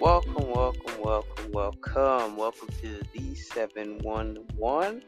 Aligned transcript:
Welcome, 0.00 0.48
welcome, 0.52 1.00
welcome, 1.02 1.50
welcome. 1.50 2.36
Welcome 2.36 2.68
to 2.82 3.00
the 3.12 3.34
D711. 3.34 5.02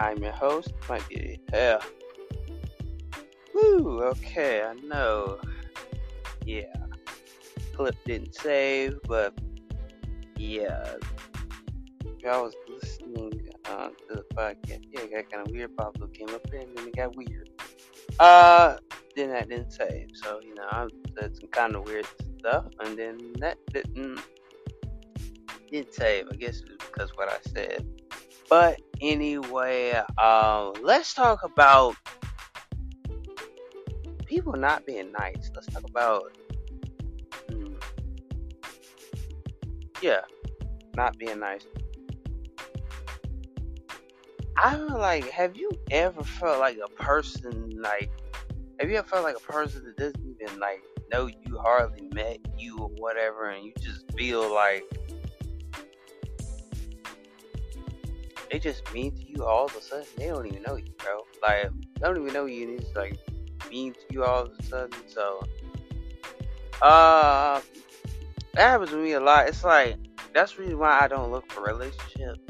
I'm 0.00 0.22
your 0.24 0.32
host, 0.32 0.72
might 0.88 1.08
be 1.08 1.38
hell. 1.52 1.80
Woo, 3.54 4.02
okay, 4.02 4.64
I 4.64 4.74
know. 4.74 5.38
Yeah. 6.44 6.74
Clip 7.76 7.94
didn't 8.04 8.34
save, 8.34 8.98
but 9.06 9.38
yeah. 10.36 10.96
I 12.28 12.40
was 12.40 12.54
listening 12.68 13.50
uh, 13.66 13.90
to 13.90 14.14
the 14.16 14.24
podcast. 14.34 14.84
Yeah, 14.90 15.02
it 15.02 15.12
got 15.12 15.30
kind 15.30 15.46
of 15.46 15.52
weird. 15.52 15.76
Pablo 15.76 16.08
came 16.08 16.30
up 16.30 16.44
and 16.52 16.76
then 16.76 16.88
it 16.88 16.96
got 16.96 17.14
weird. 17.14 17.50
Uh, 18.18 18.78
then 19.14 19.28
that 19.30 19.48
didn't 19.48 19.72
save. 19.72 20.08
So, 20.14 20.40
you 20.42 20.56
know, 20.56 20.66
I 20.72 20.88
said 21.16 21.36
some 21.36 21.48
kind 21.50 21.76
of 21.76 21.84
weird 21.84 22.06
stuff, 22.44 22.66
and 22.80 22.98
then 22.98 23.32
that 23.38 23.56
didn't 23.72 24.20
didn't 25.70 25.94
save. 25.94 26.26
I 26.30 26.36
guess 26.36 26.60
because 26.60 27.10
what 27.16 27.30
I 27.30 27.38
said. 27.50 27.86
But 28.50 28.80
anyway, 29.00 30.00
uh, 30.18 30.70
let's 30.82 31.14
talk 31.14 31.42
about 31.42 31.96
people 34.26 34.52
not 34.52 34.84
being 34.84 35.10
nice. 35.12 35.50
Let's 35.54 35.68
talk 35.68 35.84
about 35.88 36.22
hmm, 37.50 37.74
yeah, 40.02 40.20
not 40.96 41.16
being 41.18 41.40
nice. 41.40 41.66
I 44.56 44.76
feel 44.76 44.98
like, 44.98 45.28
have 45.30 45.56
you 45.56 45.70
ever 45.90 46.22
felt 46.22 46.60
like 46.60 46.78
a 46.84 46.88
person 47.02 47.70
like, 47.80 48.10
have 48.78 48.88
you 48.90 48.96
ever 48.96 49.08
felt 49.08 49.24
like 49.24 49.36
a 49.36 49.52
person 49.52 49.82
that 49.84 49.96
doesn't 49.96 50.36
even 50.40 50.60
like 50.60 50.82
know 51.10 51.26
you 51.26 51.58
hardly 51.58 52.08
met 52.12 52.38
you 52.58 52.78
or 52.78 52.88
whatever, 52.88 53.50
and 53.50 53.64
you 53.64 53.72
just 53.80 54.10
feel 54.16 54.52
like 54.52 54.84
they 58.50 58.58
just 58.58 58.92
mean 58.92 59.14
to 59.16 59.28
you 59.28 59.44
all 59.44 59.66
of 59.66 59.76
a 59.76 59.82
sudden. 59.82 60.06
They 60.16 60.28
don't 60.28 60.46
even 60.46 60.62
know 60.62 60.76
you, 60.76 60.92
bro. 60.98 61.26
Like 61.42 61.70
they 61.94 62.00
don't 62.00 62.20
even 62.20 62.32
know 62.32 62.46
you, 62.46 62.68
and 62.68 62.80
it's 62.80 62.94
like 62.94 63.18
mean 63.70 63.92
to 63.94 64.00
you 64.10 64.24
all 64.24 64.44
of 64.44 64.52
a 64.58 64.62
sudden. 64.62 64.98
So, 65.06 65.46
uh, 66.82 67.60
that 68.54 68.60
happens 68.60 68.90
to 68.90 68.96
me 68.96 69.12
a 69.12 69.20
lot. 69.20 69.48
It's 69.48 69.64
like 69.64 69.96
that's 70.32 70.58
reason 70.58 70.78
why 70.78 71.00
I 71.00 71.08
don't 71.08 71.30
look 71.30 71.50
for 71.50 71.62
relationships 71.62 72.40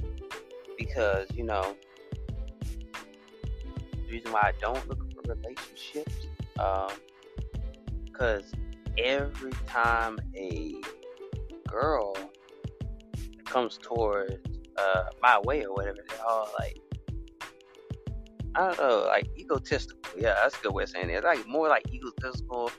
because 0.76 1.26
you 1.34 1.44
know 1.44 1.74
the 4.06 4.12
reason 4.12 4.32
why 4.32 4.40
I 4.40 4.52
don't 4.60 4.88
look 4.88 4.98
for 5.12 5.34
relationships, 5.34 6.26
um, 6.58 6.90
because 8.14 8.52
every 8.96 9.52
time 9.66 10.18
a 10.36 10.76
girl 11.66 12.16
comes 13.44 13.78
towards 13.82 14.36
uh, 14.78 15.04
my 15.20 15.40
way 15.40 15.64
or 15.64 15.74
whatever, 15.74 15.98
they're 16.08 16.26
all 16.26 16.48
like, 16.58 16.78
I 18.54 18.68
don't 18.68 18.78
know, 18.78 19.04
like 19.08 19.28
egotistical. 19.36 20.00
Yeah, 20.16 20.34
that's 20.42 20.56
a 20.58 20.62
good 20.62 20.72
way 20.72 20.84
of 20.84 20.88
saying 20.90 21.10
it. 21.10 21.24
Like 21.24 21.46
more 21.48 21.68
like 21.68 21.92
egotistical, 21.92 22.70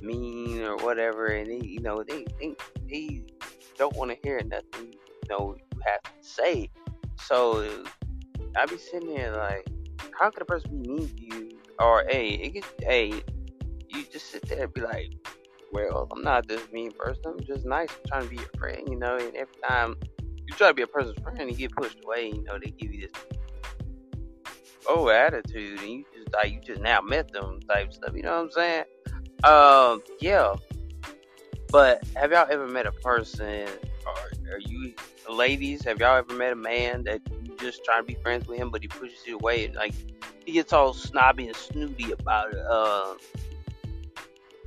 mean 0.00 0.62
or 0.62 0.76
whatever, 0.76 1.26
and 1.26 1.50
they, 1.50 1.66
you 1.66 1.80
know, 1.80 2.04
they 2.04 2.24
they, 2.38 2.54
they 2.88 3.22
don't 3.76 3.96
want 3.96 4.10
to 4.12 4.16
hear 4.22 4.40
nothing, 4.44 4.92
you 4.92 5.28
know, 5.28 5.56
you 5.58 5.80
have 5.84 6.02
to 6.02 6.10
say. 6.20 6.70
So 7.18 7.84
I 8.56 8.66
be 8.66 8.78
sitting 8.78 9.14
there 9.14 9.36
like, 9.36 9.66
how 10.18 10.30
could 10.30 10.42
a 10.42 10.44
person 10.44 10.82
be 10.82 10.88
mean 10.88 11.08
to 11.08 11.24
you? 11.24 11.58
Or 11.80 12.04
hey, 12.08 12.28
it 12.28 12.50
gets 12.50 12.68
hey, 12.80 13.22
just 14.14 14.30
sit 14.30 14.48
there 14.48 14.62
and 14.64 14.72
be 14.72 14.80
like, 14.80 15.10
well, 15.72 16.06
I'm 16.12 16.22
not 16.22 16.46
this 16.46 16.62
mean 16.72 16.92
person. 16.92 17.22
I'm 17.26 17.44
just 17.44 17.66
nice. 17.66 17.88
I'm 17.90 18.08
trying 18.08 18.22
to 18.22 18.28
be 18.28 18.36
your 18.36 18.50
friend, 18.56 18.88
you 18.88 18.96
know. 18.96 19.16
And 19.16 19.34
every 19.34 19.56
time 19.68 19.96
you 20.46 20.54
try 20.54 20.68
to 20.68 20.74
be 20.74 20.82
a 20.82 20.86
person's 20.86 21.18
friend 21.20 21.50
you 21.50 21.56
get 21.56 21.72
pushed 21.72 21.98
away, 22.04 22.28
you 22.28 22.44
know, 22.44 22.56
they 22.56 22.70
give 22.70 22.94
you 22.94 23.08
this 23.08 23.10
oh 24.88 25.08
attitude, 25.08 25.80
and 25.80 25.90
you 25.90 26.04
just 26.14 26.32
like 26.32 26.52
you 26.52 26.60
just 26.60 26.80
now 26.80 27.00
met 27.00 27.32
them 27.32 27.58
type 27.68 27.92
stuff. 27.92 28.14
You 28.14 28.22
know 28.22 28.36
what 28.36 28.44
I'm 28.44 28.50
saying? 28.52 28.84
Um, 29.42 30.02
yeah. 30.20 30.54
But 31.70 32.04
have 32.14 32.30
y'all 32.30 32.46
ever 32.48 32.68
met 32.68 32.86
a 32.86 32.92
person, 32.92 33.66
or 34.06 34.52
are 34.52 34.60
you 34.60 34.94
ladies? 35.28 35.84
Have 35.84 35.98
y'all 35.98 36.16
ever 36.16 36.34
met 36.34 36.52
a 36.52 36.56
man 36.56 37.02
that 37.02 37.20
you 37.42 37.56
just 37.58 37.84
trying 37.84 38.02
to 38.02 38.06
be 38.06 38.14
friends 38.22 38.46
with 38.46 38.60
him, 38.60 38.70
but 38.70 38.80
he 38.80 38.86
pushes 38.86 39.26
you 39.26 39.34
away 39.34 39.64
and 39.64 39.74
like 39.74 39.92
he 40.46 40.52
gets 40.52 40.72
all 40.72 40.94
snobby 40.94 41.48
and 41.48 41.56
snooty 41.56 42.12
about 42.12 42.52
it? 42.52 42.60
Uh, 42.60 43.14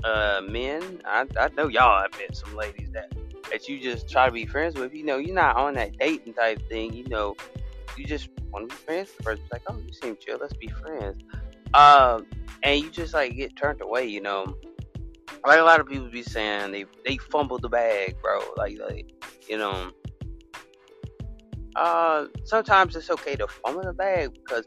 uh, 0.08 0.42
men, 0.42 1.02
I 1.06 1.26
I 1.40 1.50
know 1.50 1.68
y'all 1.68 2.02
have 2.02 2.12
met 2.20 2.36
some 2.36 2.56
ladies 2.56 2.90
that 2.92 3.12
that 3.52 3.68
you 3.68 3.80
just 3.80 4.10
try 4.10 4.26
to 4.26 4.32
be 4.32 4.46
friends 4.46 4.76
with. 4.76 4.94
You 4.94 5.04
know, 5.04 5.18
you're 5.18 5.36
not 5.36 5.58
on 5.58 5.74
that 5.74 5.98
dating 5.98 6.34
type 6.34 6.68
thing. 6.70 6.94
You 6.94 7.06
know, 7.10 7.36
you 7.98 8.06
just 8.06 8.30
want 8.52 8.70
to 8.70 8.76
be 8.76 8.82
friends 8.84 9.12
with 9.18 9.26
the. 9.26 9.40
Like, 9.52 9.64
oh, 9.68 9.78
you 9.78 9.94
seem 9.94 10.18
chill. 10.18 10.38
Let's 10.40 10.54
be 10.54 10.68
friends. 10.68 11.22
Um, 11.74 12.26
and 12.64 12.82
you 12.82 12.90
just 12.90 13.14
like 13.14 13.36
get 13.36 13.56
turned 13.56 13.82
away. 13.82 14.06
You 14.06 14.22
know, 14.22 14.58
like 15.46 15.60
a 15.60 15.64
lot 15.64 15.82
of 15.82 15.88
people 15.88 16.10
be 16.10 16.24
saying 16.24 16.72
they 16.72 16.86
they 17.06 17.18
fumbled 17.18 17.62
the 17.62 17.70
bag, 17.70 18.16
bro. 18.22 18.40
Like, 18.56 18.78
like 18.80 19.12
you 19.48 19.58
know. 19.58 19.92
Uh, 21.76 22.26
sometimes 22.44 22.96
it's 22.96 23.12
okay 23.12 23.36
to 23.36 23.48
fumble 23.48 23.84
the 23.84 23.94
bag 23.94 24.34
because 24.34 24.66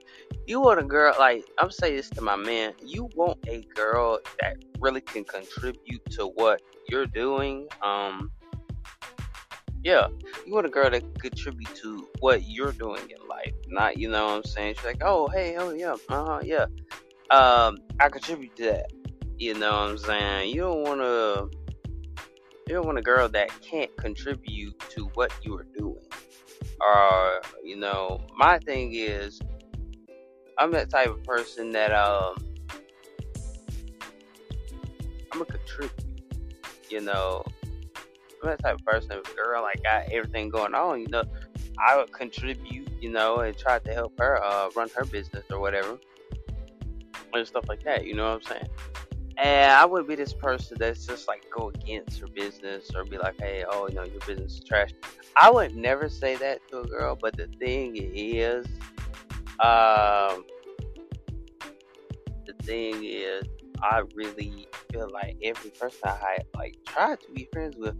you 0.50 0.60
want 0.60 0.80
a 0.80 0.82
girl 0.82 1.14
like 1.16 1.44
I'm 1.58 1.70
saying 1.70 1.94
this 1.94 2.10
to 2.10 2.22
my 2.22 2.34
man. 2.34 2.72
You 2.84 3.08
want 3.14 3.38
a 3.46 3.62
girl 3.72 4.18
that 4.40 4.56
really 4.80 5.00
can 5.00 5.22
contribute 5.22 6.04
to 6.10 6.26
what 6.26 6.60
you're 6.88 7.06
doing. 7.06 7.68
Um, 7.82 8.32
yeah, 9.84 10.08
you 10.44 10.52
want 10.52 10.66
a 10.66 10.68
girl 10.68 10.90
that 10.90 11.04
contribute 11.20 11.72
to 11.76 12.08
what 12.18 12.48
you're 12.48 12.72
doing 12.72 13.02
in 13.02 13.28
life, 13.28 13.54
not 13.68 13.96
you 13.96 14.10
know 14.10 14.26
what 14.26 14.36
I'm 14.38 14.44
saying. 14.44 14.74
She's 14.74 14.84
like, 14.84 15.02
oh 15.04 15.28
hey, 15.28 15.56
oh 15.56 15.70
yeah, 15.70 15.94
uh 16.08 16.24
huh, 16.24 16.40
yeah. 16.42 16.66
Um, 17.30 17.78
I 18.00 18.08
contribute 18.08 18.56
to 18.56 18.64
that. 18.64 18.90
You 19.38 19.54
know 19.54 19.70
what 19.70 19.90
I'm 19.90 19.98
saying? 19.98 20.52
You 20.52 20.62
don't 20.62 20.82
want 20.82 21.00
to. 21.00 21.50
You 22.66 22.74
don't 22.74 22.86
want 22.86 22.98
a 22.98 23.02
girl 23.02 23.28
that 23.28 23.50
can't 23.60 23.96
contribute 23.96 24.80
to 24.90 25.04
what 25.14 25.32
you 25.44 25.56
are 25.56 25.66
doing. 25.78 26.04
Or 26.80 27.40
you 27.62 27.76
know, 27.76 28.20
my 28.36 28.58
thing 28.58 28.94
is, 28.94 29.40
I'm 30.60 30.70
that 30.72 30.90
type 30.90 31.08
of 31.08 31.24
person 31.24 31.72
that 31.72 31.90
um, 31.90 32.36
I'm 35.32 35.38
gonna 35.38 35.46
contribute. 35.46 35.92
You 36.90 37.00
know, 37.00 37.42
I'm 38.42 38.50
that 38.50 38.62
type 38.62 38.74
of 38.74 38.84
person. 38.84 39.12
A 39.12 39.34
girl 39.34 39.62
like 39.62 39.82
got 39.82 40.12
everything 40.12 40.50
going 40.50 40.74
on, 40.74 41.00
you 41.00 41.08
know, 41.08 41.24
I 41.78 41.96
would 41.96 42.12
contribute, 42.12 42.88
you 43.00 43.10
know, 43.10 43.38
and 43.38 43.56
try 43.56 43.78
to 43.78 43.94
help 43.94 44.18
her 44.18 44.44
uh, 44.44 44.68
run 44.76 44.90
her 44.96 45.06
business 45.06 45.44
or 45.50 45.60
whatever, 45.60 45.98
and 47.32 47.46
stuff 47.46 47.66
like 47.66 47.82
that. 47.84 48.04
You 48.04 48.14
know 48.14 48.24
what 48.24 48.34
I'm 48.34 48.42
saying? 48.42 48.68
And 49.38 49.72
I 49.72 49.86
wouldn't 49.86 50.08
be 50.08 50.16
this 50.16 50.34
person 50.34 50.76
that's 50.78 51.06
just 51.06 51.26
like 51.26 51.46
go 51.50 51.70
against 51.70 52.20
her 52.20 52.26
business 52.26 52.90
or 52.94 53.04
be 53.04 53.16
like, 53.16 53.40
hey, 53.40 53.64
oh, 53.66 53.88
you 53.88 53.94
know, 53.94 54.04
your 54.04 54.20
business 54.26 54.56
is 54.56 54.60
trash. 54.60 54.90
I 55.40 55.50
would 55.50 55.74
never 55.74 56.10
say 56.10 56.36
that 56.36 56.60
to 56.68 56.80
a 56.80 56.86
girl, 56.86 57.16
but 57.18 57.38
the 57.38 57.46
thing 57.58 57.94
is, 57.96 58.66
um, 59.60 60.44
thing 62.62 63.04
is, 63.04 63.44
I 63.82 64.02
really 64.14 64.68
feel 64.92 65.08
like 65.12 65.36
every 65.42 65.70
person 65.70 66.00
I 66.04 66.38
like 66.54 66.76
try 66.86 67.16
to 67.16 67.32
be 67.32 67.48
friends 67.52 67.76
with, 67.76 67.96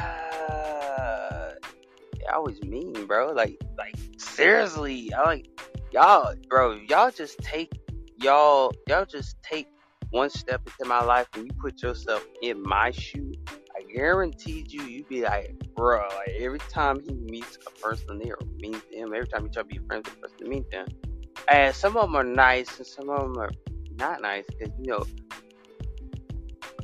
uh, 0.00 1.50
they 2.18 2.26
always 2.32 2.62
mean, 2.62 3.06
bro. 3.06 3.32
Like, 3.32 3.60
like 3.76 3.96
seriously, 4.18 5.12
I 5.14 5.24
like 5.24 5.48
y'all, 5.92 6.34
bro. 6.48 6.78
Y'all 6.88 7.10
just 7.10 7.38
take 7.38 7.72
y'all, 8.18 8.72
y'all 8.88 9.04
just 9.04 9.36
take 9.42 9.66
one 10.10 10.30
step 10.30 10.60
into 10.66 10.88
my 10.88 11.02
life 11.02 11.26
and 11.34 11.46
you 11.46 11.52
put 11.60 11.82
yourself 11.82 12.24
in 12.42 12.62
my 12.62 12.90
shoe. 12.90 13.32
I 13.48 13.82
guaranteed 13.92 14.70
you, 14.70 14.82
you'd 14.82 15.08
be 15.08 15.22
like, 15.22 15.54
bro. 15.74 16.06
Like 16.16 16.36
every 16.38 16.58
time 16.58 17.00
he 17.00 17.14
meets 17.14 17.58
a 17.66 17.70
person, 17.80 18.20
are 18.30 18.38
mean 18.58 18.74
to 18.74 18.96
him. 18.96 19.14
Every 19.14 19.26
time 19.26 19.44
you 19.44 19.50
try 19.50 19.62
to 19.62 19.68
be 19.68 19.78
friends 19.88 20.08
with 20.08 20.18
a 20.18 20.20
person, 20.20 20.70
to 20.70 20.78
him. 20.78 21.11
And 21.48 21.74
some 21.74 21.96
of 21.96 22.02
them 22.02 22.16
are 22.16 22.24
nice, 22.24 22.78
and 22.78 22.86
some 22.86 23.08
of 23.10 23.20
them 23.20 23.38
are 23.38 23.50
not 23.96 24.22
nice 24.22 24.44
because 24.46 24.72
you 24.78 24.86
know 24.86 25.04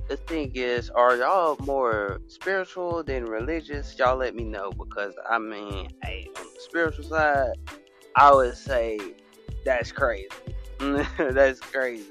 the 0.09 0.17
thing 0.17 0.51
is, 0.55 0.89
are 0.91 1.17
y'all 1.17 1.57
more 1.61 2.21
spiritual 2.29 3.03
than 3.03 3.25
religious? 3.25 3.97
Y'all 3.99 4.17
let 4.17 4.35
me 4.35 4.45
know 4.45 4.71
because 4.73 5.15
I 5.29 5.39
mean, 5.39 5.91
hey, 6.03 6.29
on 6.37 6.45
the 6.55 6.61
spiritual 6.61 7.05
side, 7.05 7.51
I 8.17 8.35
would 8.35 8.57
say 8.57 8.99
that's 9.65 9.93
crazy. 9.93 10.29
that's 11.19 11.61
crazy. 11.61 12.07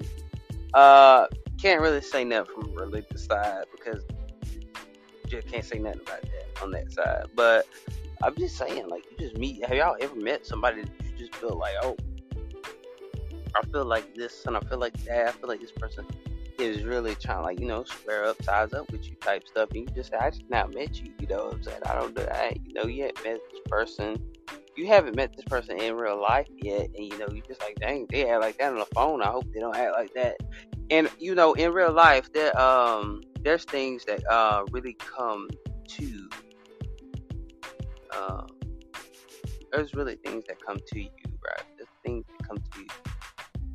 Uh, 0.74 1.26
can't 1.60 1.82
really 1.82 2.02
say 2.02 2.24
nothing 2.24 2.54
from 2.54 2.76
religious 2.76 3.26
side 3.26 3.66
because 3.72 4.04
just 5.28 5.48
can't 5.48 5.66
say 5.66 5.80
nothing 5.80 6.02
about 6.02 6.22
that 6.22 6.62
on 6.64 6.72
that 6.72 6.92
side. 6.92 7.26
But 7.36 7.68
I'm 8.22 8.36
just 8.36 8.58
saying, 8.58 8.88
like, 8.90 9.04
you 9.12 9.18
just 9.18 9.38
meet. 9.38 9.66
Have 9.66 9.76
y'all 9.76 9.98
ever 10.00 10.16
met 10.16 10.46
somebody 10.46 10.84
that 10.84 10.92
you 11.04 11.18
just 11.18 11.36
feel 11.36 11.58
like, 11.58 11.74
oh, 11.82 11.98
I 13.58 13.66
feel 13.68 13.86
like 13.86 14.16
this 14.16 14.46
and 14.46 14.56
I 14.56 14.60
feel 14.62 14.80
like 14.80 14.94
that. 15.06 15.28
I 15.28 15.32
feel 15.32 15.48
like 15.48 15.62
this 15.62 15.72
person 15.72 16.06
is 16.60 16.84
really 16.84 17.16
trying 17.16 17.38
to 17.40 17.44
like, 17.44 17.60
you 17.60 17.68
know, 17.68 17.84
square 17.84 18.26
up, 18.26 18.42
size 18.44 18.74
up 18.74 18.92
with 18.92 19.08
you 19.10 19.16
type 19.22 19.48
stuff. 19.48 19.70
And 19.74 19.88
you 19.90 19.96
just 19.96 20.14
I 20.14 20.30
just 20.30 20.44
not 20.50 20.74
met 20.74 21.00
you, 21.02 21.12
you 21.20 21.28
know 21.28 21.46
what 21.46 21.56
I'm 21.56 21.64
saying? 21.64 21.82
I 21.86 21.96
don't 21.96 22.16
know 22.16 22.28
I 22.32 22.56
you 22.66 22.74
know, 22.74 22.86
you 22.86 23.04
haven't 23.04 23.24
met 23.24 23.40
this 23.52 23.62
person. 23.68 24.18
You 24.76 24.88
haven't 24.88 25.16
met 25.16 25.36
this 25.36 25.46
person 25.46 25.80
in 25.80 25.96
real 25.96 26.22
life 26.22 26.48
yet, 26.62 26.90
and 26.96 27.06
you 27.06 27.18
know, 27.18 27.28
you 27.34 27.42
just 27.48 27.60
like, 27.62 27.80
dang, 27.80 28.06
they 28.12 28.30
act 28.30 28.42
like 28.42 28.58
that 28.60 28.74
on 28.74 28.78
the 28.78 28.86
phone. 28.94 29.24
I 29.24 29.32
hope 29.32 29.46
they 29.52 29.60
don't 29.60 29.76
act 29.76 29.94
like 29.94 30.14
that. 30.14 30.38
And 30.92 31.10
you 31.18 31.34
know, 31.34 31.54
in 31.54 31.74
real 31.74 31.92
life, 31.92 32.32
there 32.32 32.58
um 32.60 33.22
there's 33.42 33.64
things 33.66 34.06
that 34.06 34.22
uh 34.32 34.64
really 34.72 34.94
come 34.94 35.48
to 35.88 36.30
um 38.16 38.48
there's 39.72 39.94
really 39.96 40.16
things 40.16 40.44
that 40.48 40.64
come 40.64 40.78
to 40.78 41.00
you, 41.00 41.10
right? 41.44 41.64
There's 41.78 41.90
things 42.04 42.26
that 42.28 42.48
come 42.48 42.58
to 42.58 42.80
you. 42.80 43.17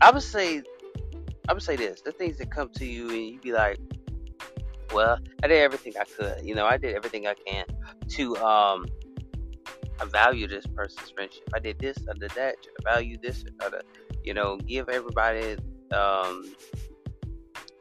I 0.03 0.11
would 0.11 0.23
say 0.23 0.63
I 1.49 1.53
would 1.53 1.63
say 1.63 1.77
this: 1.77 2.03
the 2.03 2.13
things 2.13 2.39
that 2.39 2.51
come 2.51 2.69
to 2.71 2.85
you, 2.85 3.09
and 3.09 3.19
you 3.19 3.41
be 3.41 3.53
like, 3.53 3.79
"Well, 4.93 5.19
I 5.43 5.47
did 5.47 5.59
everything 5.59 5.95
I 6.01 6.05
could. 6.05 6.45
You 6.45 6.55
know, 6.55 6.67
I 6.67 6.77
did 6.77 6.95
everything 6.95 7.27
I 7.27 7.35
can 7.47 7.67
to 8.11 8.37
um 8.39 8.87
value 10.11 10.49
this 10.49 10.67
person's 10.67 11.11
friendship. 11.11 11.49
I 11.55 11.61
did 11.61 11.79
this, 11.79 11.97
I 12.11 12.19
did 12.19 12.31
that. 12.33 12.61
to 12.63 12.71
value 12.85 13.17
this, 13.23 13.45
to, 13.45 13.81
you 14.25 14.35
know, 14.35 14.57
give 14.57 14.89
everybody 14.89 15.57
um 15.93 16.55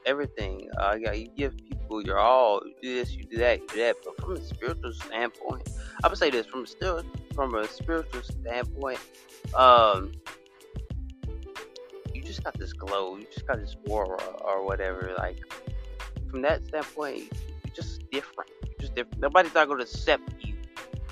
everything. 0.05 0.69
Uh, 0.79 0.97
yeah, 0.99 1.13
you 1.13 1.29
give 1.35 1.55
people 1.57 2.01
your 2.03 2.19
all. 2.19 2.61
You 2.65 2.73
do 2.81 2.95
this, 2.95 3.15
you 3.15 3.23
do 3.23 3.37
that, 3.37 3.61
you 3.61 3.67
do 3.67 3.79
that. 3.79 3.95
But 4.03 4.19
from 4.21 4.33
a 4.33 4.43
spiritual 4.43 4.93
standpoint, 4.93 5.69
I 6.03 6.07
would 6.07 6.17
say 6.17 6.29
this: 6.29 6.45
from 6.45 6.65
still 6.65 7.03
from 7.33 7.55
a 7.55 7.67
spiritual 7.67 8.21
standpoint, 8.23 8.99
um, 9.55 10.11
just 12.31 12.43
got 12.43 12.57
this 12.57 12.73
glow, 12.73 13.17
you 13.17 13.25
just 13.31 13.45
got 13.45 13.59
this 13.59 13.75
aura 13.89 14.21
or 14.41 14.65
whatever. 14.65 15.13
Like 15.17 15.39
from 16.29 16.41
that 16.43 16.65
standpoint, 16.65 17.31
you're 17.65 17.75
just 17.75 18.09
different. 18.09 18.49
You're 18.63 18.79
just 18.79 18.95
different. 18.95 19.19
Nobody's 19.19 19.53
not 19.53 19.67
gonna 19.67 19.83
accept 19.83 20.33
you 20.39 20.55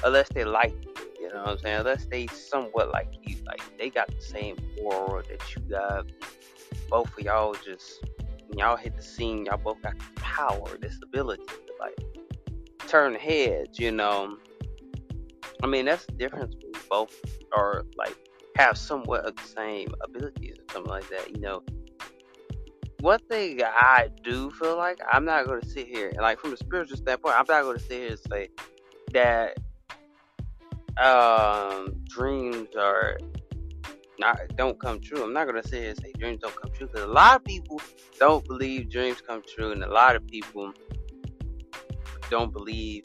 unless 0.03 0.29
they 0.29 0.45
like 0.45 0.73
you. 0.83 0.93
You 1.19 1.29
know 1.33 1.41
what 1.41 1.49
I'm 1.49 1.57
saying? 1.59 1.79
Unless 1.79 2.05
they 2.05 2.27
somewhat 2.27 2.91
like 2.91 3.13
you, 3.23 3.35
like 3.45 3.61
they 3.77 3.89
got 3.89 4.07
the 4.07 4.21
same 4.21 4.55
aura 4.81 5.23
that 5.23 5.55
you 5.55 5.61
got. 5.69 6.05
Both 6.89 7.17
of 7.17 7.23
y'all 7.23 7.53
just 7.53 8.03
y'all 8.55 8.77
hit 8.77 8.95
the 8.95 9.03
scene. 9.03 9.45
Y'all 9.45 9.57
both 9.57 9.81
got 9.81 9.95
power, 10.15 10.77
this 10.79 10.97
ability 11.03 11.43
to 11.45 11.73
like 11.79 11.99
turn 12.87 13.13
heads. 13.15 13.77
You 13.77 13.91
know. 13.91 14.37
I 15.61 15.67
mean, 15.67 15.85
that's 15.85 16.05
the 16.05 16.13
difference. 16.13 16.55
We 16.63 16.71
both 16.89 17.13
are 17.51 17.83
like 17.97 18.15
have 18.59 18.77
somewhat 18.77 19.25
of 19.25 19.35
the 19.35 19.43
same 19.43 19.93
abilities 20.03 20.57
or 20.59 20.73
something 20.73 20.91
like 20.91 21.09
that. 21.09 21.35
You 21.35 21.41
know, 21.41 21.63
one 22.99 23.19
thing 23.29 23.61
I 23.63 24.09
do 24.23 24.51
feel 24.51 24.77
like 24.77 24.99
I'm 25.11 25.25
not 25.25 25.45
going 25.45 25.61
to 25.61 25.67
sit 25.69 25.87
here 25.87 26.09
and 26.09 26.21
like 26.21 26.39
from 26.39 26.53
a 26.53 26.57
spiritual 26.57 26.97
standpoint, 26.97 27.35
I'm 27.35 27.45
not 27.47 27.63
going 27.63 27.77
to 27.77 27.83
sit 27.83 27.99
here 27.99 28.09
and 28.09 28.19
say 28.19 28.49
that 29.13 29.57
um, 30.99 31.95
dreams 32.07 32.75
are 32.77 33.17
not 34.19 34.39
don't 34.57 34.79
come 34.79 34.99
true. 34.99 35.23
I'm 35.23 35.33
not 35.33 35.47
gonna 35.47 35.63
sit 35.63 35.79
here 35.79 35.89
and 35.91 36.01
say 36.01 36.11
dreams 36.17 36.41
don't 36.41 36.55
come 36.55 36.71
true 36.71 36.87
because 36.87 37.03
a 37.03 37.07
lot 37.07 37.37
of 37.37 37.45
people 37.45 37.81
don't 38.19 38.45
believe 38.45 38.89
dreams 38.89 39.21
come 39.25 39.41
true, 39.47 39.71
and 39.71 39.83
a 39.83 39.91
lot 39.91 40.15
of 40.15 40.27
people 40.27 40.73
don't 42.29 42.51
believe 42.51 43.03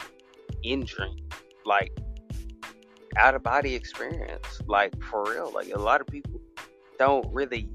in 0.64 0.84
dreams. 0.84 1.20
Like 1.64 1.96
out 3.16 3.34
of 3.34 3.42
body 3.42 3.74
experience, 3.74 4.60
like 4.66 5.00
for 5.02 5.24
real. 5.24 5.50
Like 5.52 5.70
a 5.70 5.78
lot 5.78 6.00
of 6.00 6.06
people 6.06 6.40
don't 6.98 7.26
really 7.32 7.68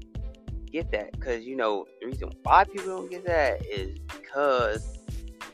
get 0.70 0.90
that 0.92 1.12
because 1.12 1.44
you 1.44 1.56
know 1.56 1.84
the 2.00 2.06
reason 2.06 2.30
why 2.44 2.64
people 2.64 2.96
don't 2.96 3.10
get 3.10 3.26
that 3.26 3.64
is 3.66 3.98
because 4.08 4.98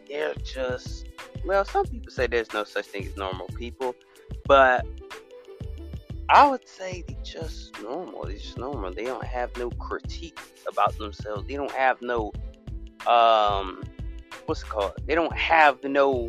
they're 0.09 0.35
just 0.44 1.06
well. 1.44 1.65
Some 1.65 1.87
people 1.87 2.11
say 2.11 2.27
there's 2.27 2.53
no 2.53 2.65
such 2.65 2.87
thing 2.87 3.06
as 3.06 3.17
normal 3.17 3.47
people, 3.49 3.94
but 4.47 4.87
I 6.29 6.49
would 6.49 6.69
say 6.69 7.05
they 7.06 7.17
just 7.23 7.81
normal. 7.82 8.25
They're 8.25 8.37
just 8.37 8.59
normal. 8.59 8.93
They 8.93 9.05
don't 9.05 9.25
have 9.25 9.56
no 9.56 9.71
critique 9.71 10.39
about 10.69 10.97
themselves. 10.99 11.47
They 11.47 11.55
don't 11.55 11.73
have 11.73 12.03
no 12.03 12.32
um 13.06 13.82
what's 14.47 14.62
it 14.62 14.69
called? 14.69 14.93
They 15.06 15.15
don't 15.15 15.37
have 15.37 15.82
no 15.85 16.29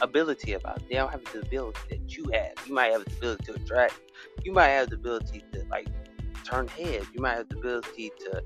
ability 0.00 0.52
about. 0.52 0.86
They 0.88 0.96
don't 0.96 1.10
have 1.10 1.24
the 1.32 1.40
ability 1.40 1.80
that 1.90 2.16
you 2.16 2.30
have. 2.32 2.66
You 2.66 2.74
might 2.74 2.92
have 2.92 3.04
the 3.04 3.12
ability 3.16 3.44
to 3.44 3.54
attract. 3.54 4.00
You 4.42 4.52
might 4.52 4.68
have 4.68 4.90
the 4.90 4.96
ability 4.96 5.44
to 5.52 5.64
like 5.70 5.88
turn 6.44 6.68
heads. 6.68 7.06
You 7.12 7.22
might 7.22 7.36
have 7.36 7.48
the 7.48 7.58
ability 7.58 8.12
to 8.20 8.42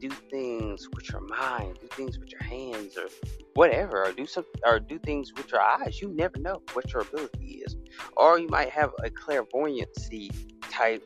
do 0.00 0.10
things 0.30 0.88
with 0.94 1.10
your 1.10 1.20
mind, 1.22 1.78
do 1.80 1.88
things 1.88 2.18
with 2.18 2.30
your 2.30 2.42
hands, 2.42 2.96
or 2.96 3.08
whatever, 3.54 4.04
or 4.06 4.12
do 4.12 4.26
some, 4.26 4.44
or 4.64 4.78
do 4.78 4.98
things 4.98 5.32
with 5.36 5.50
your 5.50 5.60
eyes. 5.60 6.00
You 6.00 6.08
never 6.14 6.38
know 6.38 6.62
what 6.72 6.92
your 6.92 7.02
ability 7.02 7.62
is, 7.66 7.76
or 8.16 8.38
you 8.38 8.48
might 8.48 8.70
have 8.70 8.92
a 9.02 9.10
clairvoyancy 9.10 10.30
type 10.70 11.02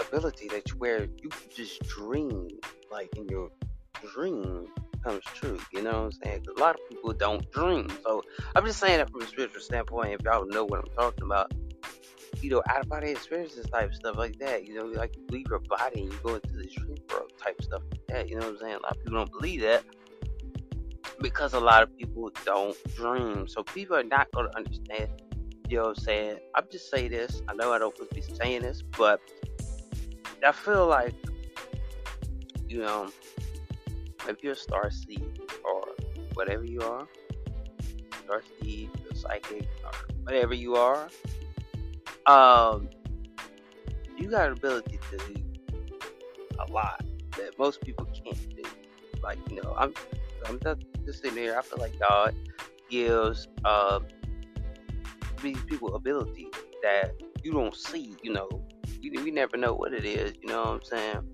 ability 0.00 0.48
that 0.48 0.68
where 0.78 1.04
you 1.04 1.30
just 1.54 1.82
dream, 1.84 2.48
like 2.90 3.16
in 3.16 3.26
your 3.28 3.50
dream 4.12 4.66
comes 5.04 5.22
true. 5.34 5.58
You 5.72 5.82
know 5.82 5.92
what 5.92 6.04
I'm 6.04 6.12
saying? 6.12 6.46
A 6.56 6.60
lot 6.60 6.74
of 6.74 6.80
people 6.88 7.12
don't 7.12 7.50
dream. 7.52 7.88
So 8.04 8.22
I'm 8.56 8.64
just 8.64 8.80
saying 8.80 8.98
that 8.98 9.10
from 9.10 9.22
a 9.22 9.26
spiritual 9.26 9.60
standpoint. 9.60 10.14
If 10.14 10.22
y'all 10.24 10.46
know 10.46 10.64
what 10.64 10.80
I'm 10.80 10.90
talking 10.96 11.24
about, 11.24 11.52
you 12.40 12.50
know, 12.50 12.62
out 12.68 12.80
of 12.80 12.88
body 12.88 13.10
experiences 13.10 13.66
type 13.66 13.94
stuff 13.94 14.16
like 14.16 14.38
that. 14.38 14.66
You 14.66 14.74
know, 14.74 14.86
like 14.86 15.16
you 15.16 15.24
leave 15.30 15.46
your 15.48 15.60
body 15.60 16.02
and 16.02 16.12
you 16.12 16.18
go 16.22 16.34
into 16.34 16.52
the 16.56 16.66
dream 16.66 16.96
world 17.10 17.32
type 17.42 17.60
stuff 17.62 17.82
like 17.90 18.06
that. 18.08 18.28
You 18.28 18.36
know 18.36 18.46
what 18.46 18.54
I'm 18.54 18.58
saying? 18.60 18.74
A 18.74 18.82
lot 18.82 18.92
of 18.92 19.02
people 19.02 19.18
don't 19.18 19.32
believe 19.32 19.60
that 19.62 19.84
because 21.20 21.54
a 21.54 21.60
lot 21.60 21.82
of 21.82 21.96
people 21.96 22.30
don't 22.44 22.76
dream. 22.94 23.46
So 23.48 23.62
people 23.62 23.96
are 23.96 24.04
not 24.04 24.30
going 24.32 24.50
to 24.50 24.56
understand. 24.56 25.08
You 25.68 25.78
know 25.78 25.84
what 25.84 25.98
I'm 25.98 26.04
saying? 26.04 26.38
I'm 26.54 26.64
just 26.70 26.90
saying 26.90 27.10
this. 27.10 27.42
I 27.48 27.54
know 27.54 27.72
I 27.72 27.78
don't 27.78 27.96
supposed 27.96 28.10
to 28.10 28.16
be 28.16 28.36
saying 28.36 28.62
this, 28.62 28.82
but 28.96 29.20
I 30.46 30.52
feel 30.52 30.86
like, 30.86 31.14
you 32.68 32.78
know, 32.78 33.08
if 34.28 34.42
you're 34.42 34.52
a 34.52 34.56
star 34.56 34.90
seed 34.90 35.40
or 35.64 35.84
whatever 36.34 36.64
you 36.64 36.80
are, 36.80 37.06
star 38.24 38.42
seed, 38.60 38.90
psychic, 39.14 39.68
or 39.84 39.90
whatever 40.24 40.54
you 40.54 40.76
are, 40.76 41.08
um, 42.26 42.88
you 44.16 44.28
got 44.28 44.46
an 44.46 44.52
ability 44.52 44.98
to 45.10 45.34
do 45.34 45.42
a 46.58 46.72
lot 46.72 47.04
that 47.36 47.58
most 47.58 47.80
people 47.82 48.06
can't 48.06 48.56
do. 48.56 48.62
Like, 49.22 49.38
you 49.50 49.60
know, 49.62 49.74
I'm 49.76 49.92
I'm 50.46 50.58
just, 51.06 51.22
sitting 51.22 51.38
here. 51.38 51.58
I 51.58 51.62
feel 51.62 51.78
like 51.78 51.98
God 51.98 52.34
gives 52.90 53.48
uh, 53.64 54.00
these 55.42 55.60
people 55.64 55.94
ability 55.94 56.48
that 56.82 57.14
you 57.42 57.52
don't 57.52 57.74
see. 57.74 58.14
You 58.22 58.34
know, 58.34 58.48
we 59.00 59.30
never 59.30 59.56
know 59.56 59.74
what 59.74 59.92
it 59.92 60.04
is. 60.04 60.34
You 60.42 60.48
know 60.48 60.60
what 60.60 60.68
I'm 60.68 60.82
saying? 60.82 61.33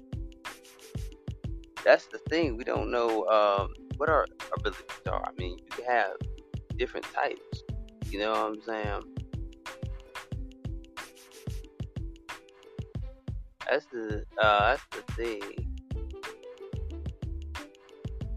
That's 1.85 2.07
the 2.07 2.19
thing. 2.29 2.57
We 2.57 2.65
don't 2.65 2.91
know 2.91 3.27
um, 3.29 3.73
what 3.97 4.09
our 4.09 4.27
abilities 4.57 4.85
are. 5.07 5.23
I 5.27 5.33
mean, 5.39 5.59
you 5.79 5.85
have 5.89 6.13
different 6.77 7.07
types. 7.13 7.63
You 8.07 8.21
know 8.21 8.31
what 8.33 8.39
I'm 8.39 8.63
saying? 8.63 9.03
That's 13.71 13.87
the 13.87 14.25
uh, 14.43 14.77
that's 14.77 14.83
the 14.91 15.13
thing. 15.13 15.41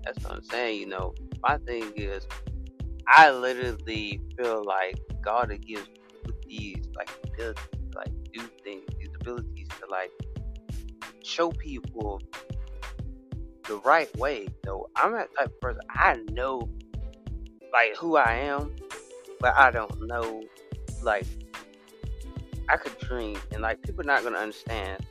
That's 0.04 0.24
what 0.24 0.34
I'm 0.34 0.44
saying. 0.44 0.80
You 0.80 0.88
know, 0.88 1.16
my 1.42 1.58
thing 1.58 1.92
is, 1.96 2.28
I 3.08 3.32
literally 3.32 4.22
feel 4.38 4.64
like 4.64 5.00
God 5.22 5.58
gives 5.66 5.88
these 6.48 6.86
like 6.96 7.10
abilities, 7.24 7.64
like 7.96 8.12
do 8.32 8.42
things, 8.64 8.84
these 9.00 9.10
abilities 9.22 9.68
to 9.80 9.88
like 9.90 10.12
show 11.24 11.52
people 11.52 12.22
the 13.68 13.78
right 13.78 14.16
way. 14.18 14.48
though. 14.64 14.90
I'm 14.96 15.14
that 15.14 15.30
type 15.38 15.48
of 15.48 15.62
person. 15.62 15.82
I 15.90 16.18
know 16.32 16.70
like 17.72 17.96
who 17.98 18.18
I 18.18 18.34
am, 18.36 18.76
but 19.40 19.56
I 19.58 19.72
don't 19.72 20.08
know 20.08 20.44
like 21.02 21.26
I 22.70 22.78
could 22.78 22.98
dream 23.00 23.38
and 23.52 23.62
like 23.62 23.82
people 23.82 24.04
not 24.04 24.24
gonna 24.24 24.38
understand. 24.38 25.06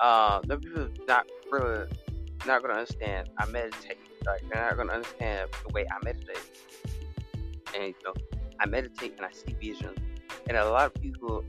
Uh 0.00 0.40
the 0.46 0.58
people 0.58 0.88
not 1.08 1.26
really 1.50 1.86
not 2.46 2.62
gonna 2.62 2.74
understand. 2.74 3.30
I 3.38 3.46
meditate. 3.46 3.98
Like 4.26 4.42
they're 4.48 4.62
not 4.62 4.76
gonna 4.76 4.92
understand 4.92 5.50
the 5.66 5.72
way 5.72 5.86
I 5.90 6.04
meditate. 6.04 6.38
And 7.74 7.84
you 7.88 7.94
know, 8.04 8.14
I 8.60 8.66
meditate 8.66 9.16
and 9.16 9.26
I 9.26 9.32
see 9.32 9.54
visions. 9.60 9.98
And 10.48 10.56
a 10.56 10.68
lot 10.68 10.86
of 10.86 10.94
people 11.02 11.44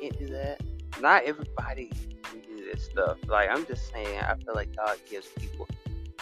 can't 0.00 0.18
do 0.18 0.26
that. 0.26 0.60
Not 1.00 1.24
everybody 1.24 1.90
can 2.24 2.40
do 2.40 2.70
this 2.72 2.84
stuff. 2.84 3.18
Like 3.26 3.48
I'm 3.50 3.66
just 3.66 3.90
saying, 3.92 4.20
I 4.20 4.34
feel 4.36 4.54
like 4.54 4.74
God 4.76 4.98
gives 5.10 5.26
people 5.28 5.68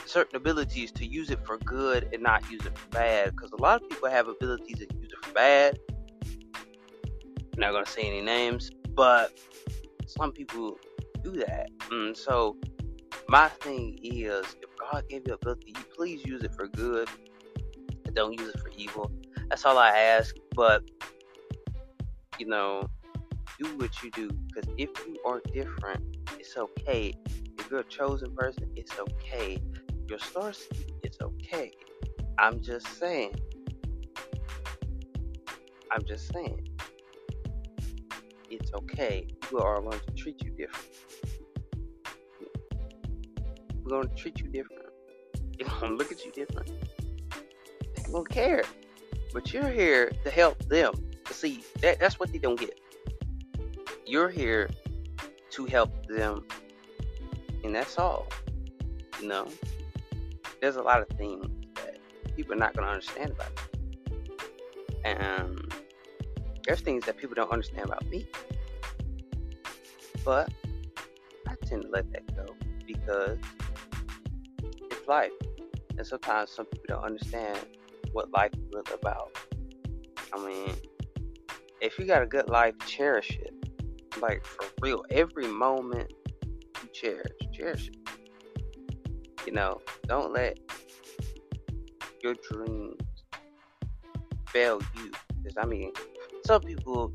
certain 0.06 0.36
abilities 0.36 0.92
to 0.92 1.06
use 1.06 1.30
it 1.30 1.44
for 1.44 1.58
good 1.58 2.08
and 2.12 2.22
not 2.22 2.48
use 2.50 2.64
it 2.66 2.76
for 2.76 2.88
bad. 2.88 3.30
Because 3.30 3.52
a 3.52 3.62
lot 3.62 3.82
of 3.82 3.88
people 3.88 4.10
have 4.10 4.28
abilities 4.28 4.78
to 4.78 4.86
use 4.96 5.12
it 5.12 5.24
for 5.24 5.32
bad. 5.32 5.78
I'm 7.54 7.58
not 7.60 7.72
gonna 7.72 7.86
say 7.86 8.02
any 8.02 8.22
names, 8.22 8.70
but 8.94 9.38
some 10.06 10.32
people 10.32 10.78
do 11.22 11.32
that. 11.32 11.68
And 11.90 12.16
so 12.16 12.56
my 13.28 13.48
thing 13.48 13.98
is, 14.02 14.44
if 14.60 14.70
God 14.90 15.04
gave 15.08 15.22
you 15.26 15.34
ability, 15.34 15.74
please 15.94 16.24
use 16.24 16.42
it 16.42 16.54
for 16.54 16.66
good. 16.68 17.08
And 18.04 18.14
don't 18.14 18.38
use 18.38 18.48
it 18.48 18.60
for 18.60 18.70
evil. 18.76 19.10
That's 19.48 19.64
all 19.64 19.78
I 19.78 19.90
ask. 19.90 20.34
But 20.54 20.82
you 22.38 22.46
know, 22.46 22.88
do 23.60 23.76
what 23.76 24.02
you 24.02 24.10
do. 24.10 24.30
Because 24.48 24.68
if 24.76 24.90
you 25.06 25.18
are 25.26 25.40
different, 25.52 26.16
it's 26.38 26.56
okay. 26.56 27.14
If 27.58 27.70
you're 27.70 27.80
a 27.80 27.84
chosen 27.84 28.34
person, 28.34 28.70
it's 28.76 28.98
okay. 28.98 29.58
Your 30.12 30.18
star 30.18 30.52
it's 31.02 31.22
okay. 31.22 31.72
I'm 32.38 32.60
just 32.60 32.86
saying. 32.98 33.34
I'm 35.90 36.04
just 36.04 36.30
saying. 36.30 36.68
It's 38.50 38.74
okay. 38.74 39.26
People 39.40 39.62
are 39.62 39.80
going 39.80 39.98
to 39.98 40.12
treat 40.14 40.44
you 40.44 40.50
different. 40.50 40.86
We're 43.82 43.88
going 43.88 44.08
to 44.10 44.14
treat 44.14 44.38
you 44.38 44.48
different. 44.48 44.84
They're 45.58 45.66
going 45.80 45.92
to 45.92 45.96
look 45.96 46.12
at 46.12 46.22
you 46.26 46.32
different. 46.32 46.70
They 47.96 48.12
don't 48.12 48.28
care. 48.28 48.64
But 49.32 49.50
you're 49.54 49.70
here 49.70 50.12
to 50.24 50.30
help 50.30 50.62
them. 50.68 50.92
See, 51.30 51.64
that, 51.80 52.00
that's 52.00 52.20
what 52.20 52.30
they 52.30 52.38
don't 52.38 52.60
get. 52.60 52.78
You're 54.04 54.28
here 54.28 54.68
to 55.52 55.64
help 55.64 56.06
them. 56.06 56.44
And 57.64 57.74
that's 57.74 57.96
all. 57.98 58.26
You 59.18 59.28
know? 59.28 59.48
There's 60.62 60.76
a 60.76 60.82
lot 60.82 61.00
of 61.00 61.08
things 61.18 61.44
that 61.74 61.98
people 62.36 62.52
are 62.52 62.56
not 62.56 62.72
going 62.76 62.86
to 62.86 62.92
understand 62.92 63.32
about 63.32 63.50
me. 63.50 65.02
And 65.04 65.74
there's 66.64 66.80
things 66.80 67.04
that 67.06 67.16
people 67.16 67.34
don't 67.34 67.50
understand 67.50 67.86
about 67.86 68.06
me. 68.06 68.28
But 70.24 70.52
I 71.48 71.56
tend 71.66 71.82
to 71.82 71.88
let 71.88 72.12
that 72.12 72.36
go 72.36 72.54
because 72.86 73.40
it's 74.82 75.08
life. 75.08 75.32
And 75.98 76.06
sometimes 76.06 76.52
some 76.52 76.66
people 76.66 76.86
don't 76.90 77.04
understand 77.04 77.58
what 78.12 78.30
life 78.30 78.52
is 78.54 78.62
really 78.72 78.92
about. 78.94 79.36
I 80.32 80.46
mean, 80.46 80.76
if 81.80 81.98
you 81.98 82.06
got 82.06 82.22
a 82.22 82.26
good 82.26 82.48
life, 82.48 82.74
cherish 82.86 83.30
it. 83.30 83.52
Like 84.20 84.44
for 84.44 84.68
real. 84.80 85.04
Every 85.10 85.48
moment 85.48 86.12
you 86.84 86.88
cherish, 86.92 87.32
cherish 87.52 87.88
it. 87.88 88.01
You 89.46 89.52
know, 89.52 89.80
don't 90.06 90.32
let 90.32 90.58
your 92.22 92.34
dreams 92.50 93.00
fail 94.48 94.80
you. 94.96 95.10
Because 95.42 95.56
I 95.56 95.66
mean, 95.66 95.92
some 96.46 96.62
people 96.62 97.12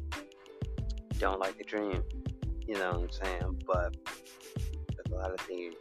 don't 1.19 1.39
like 1.39 1.57
the 1.57 1.63
dream. 1.63 2.03
You 2.67 2.75
know 2.75 2.91
what 2.91 3.01
I'm 3.01 3.12
saying? 3.12 3.63
But 3.65 3.96
there's 4.89 5.12
a 5.12 5.15
lot 5.15 5.31
of 5.31 5.39
things, 5.41 5.75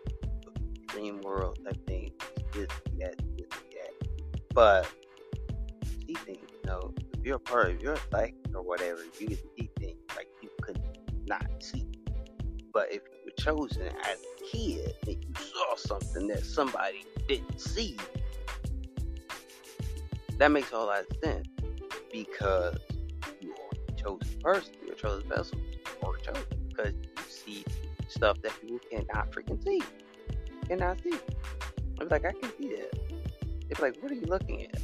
dream 0.87 1.21
world 1.23 1.59
type 1.65 1.85
things, 1.87 2.13
this, 2.53 2.69
that, 2.99 3.17
this, 3.37 3.49
that. 3.49 4.55
But 4.55 4.89
see 6.07 6.15
things, 6.15 6.47
you 6.53 6.71
know, 6.71 6.95
if 7.13 7.25
you're 7.25 7.37
a 7.37 7.41
part 7.41 7.73
of 7.73 7.83
your 7.83 7.97
life 8.13 8.35
or 8.55 8.63
whatever, 8.63 9.01
you 9.19 9.27
can 9.27 9.39
see 9.59 9.71
things 9.79 9.99
like 10.15 10.29
you 10.43 10.51
could 10.63 10.81
not 11.27 11.47
see. 11.59 11.89
But 12.73 12.93
if 12.93 13.03
you 13.13 13.19
were 13.25 13.33
chosen 13.37 13.89
as 14.05 14.19
a 14.21 14.36
kid 14.51 14.95
that 15.05 15.13
you 15.15 15.35
saw 15.35 15.77
something 15.77 16.29
that 16.29 16.45
somebody 16.45 17.05
didn't 17.29 17.61
see, 17.61 17.97
that 20.39 20.51
makes 20.51 20.73
a 20.73 20.77
whole 20.77 20.87
lot 20.87 21.01
of 21.01 21.17
sense 21.23 21.49
because 22.13 22.77
you 23.41 23.53
are 23.53 23.79
a 23.89 23.93
chosen 23.93 24.41
person, 24.41 24.75
you're 24.85 24.95
a 24.95 24.97
chosen 24.97 25.29
vessel, 25.29 25.59
or 26.03 26.17
chosen 26.19 26.45
because 26.69 26.93
you 26.93 27.23
see 27.29 27.65
stuff 28.09 28.41
that 28.43 28.53
people 28.61 28.79
cannot 28.91 29.31
freaking 29.31 29.63
see, 29.63 29.83
cannot 30.69 31.01
see. 31.03 31.15
I 31.99 32.05
was 32.05 32.11
like, 32.11 32.25
I 32.27 32.33
can 32.33 32.51
see 32.59 32.69
that. 32.77 32.99
It's 33.71 33.81
like, 33.81 33.97
what 34.01 34.13
are 34.13 34.15
you 34.15 34.27
looking 34.27 34.63
at? 34.65 34.79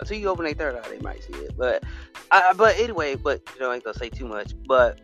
Until 0.00 0.18
you 0.18 0.28
open 0.28 0.46
a 0.46 0.54
third 0.54 0.76
eye, 0.76 0.88
they 0.88 0.98
might 0.98 1.22
see 1.22 1.32
it. 1.34 1.56
But, 1.56 1.84
I, 2.30 2.52
but 2.56 2.76
anyway, 2.78 3.14
but 3.14 3.40
you 3.54 3.60
know, 3.60 3.70
I 3.70 3.76
ain't 3.76 3.84
gonna 3.84 3.96
say 3.96 4.08
too 4.08 4.26
much. 4.26 4.54
But, 4.66 5.00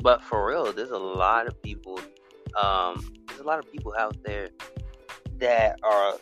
but 0.00 0.22
for 0.22 0.46
real, 0.46 0.72
there's 0.72 0.90
a 0.90 0.98
lot 0.98 1.48
of 1.48 1.60
people. 1.60 2.00
Um, 2.60 3.04
there's 3.28 3.40
a 3.40 3.44
lot 3.44 3.58
of 3.58 3.70
people 3.70 3.94
out 3.98 4.16
there 4.24 4.48
that 5.38 5.78
are 5.82 6.14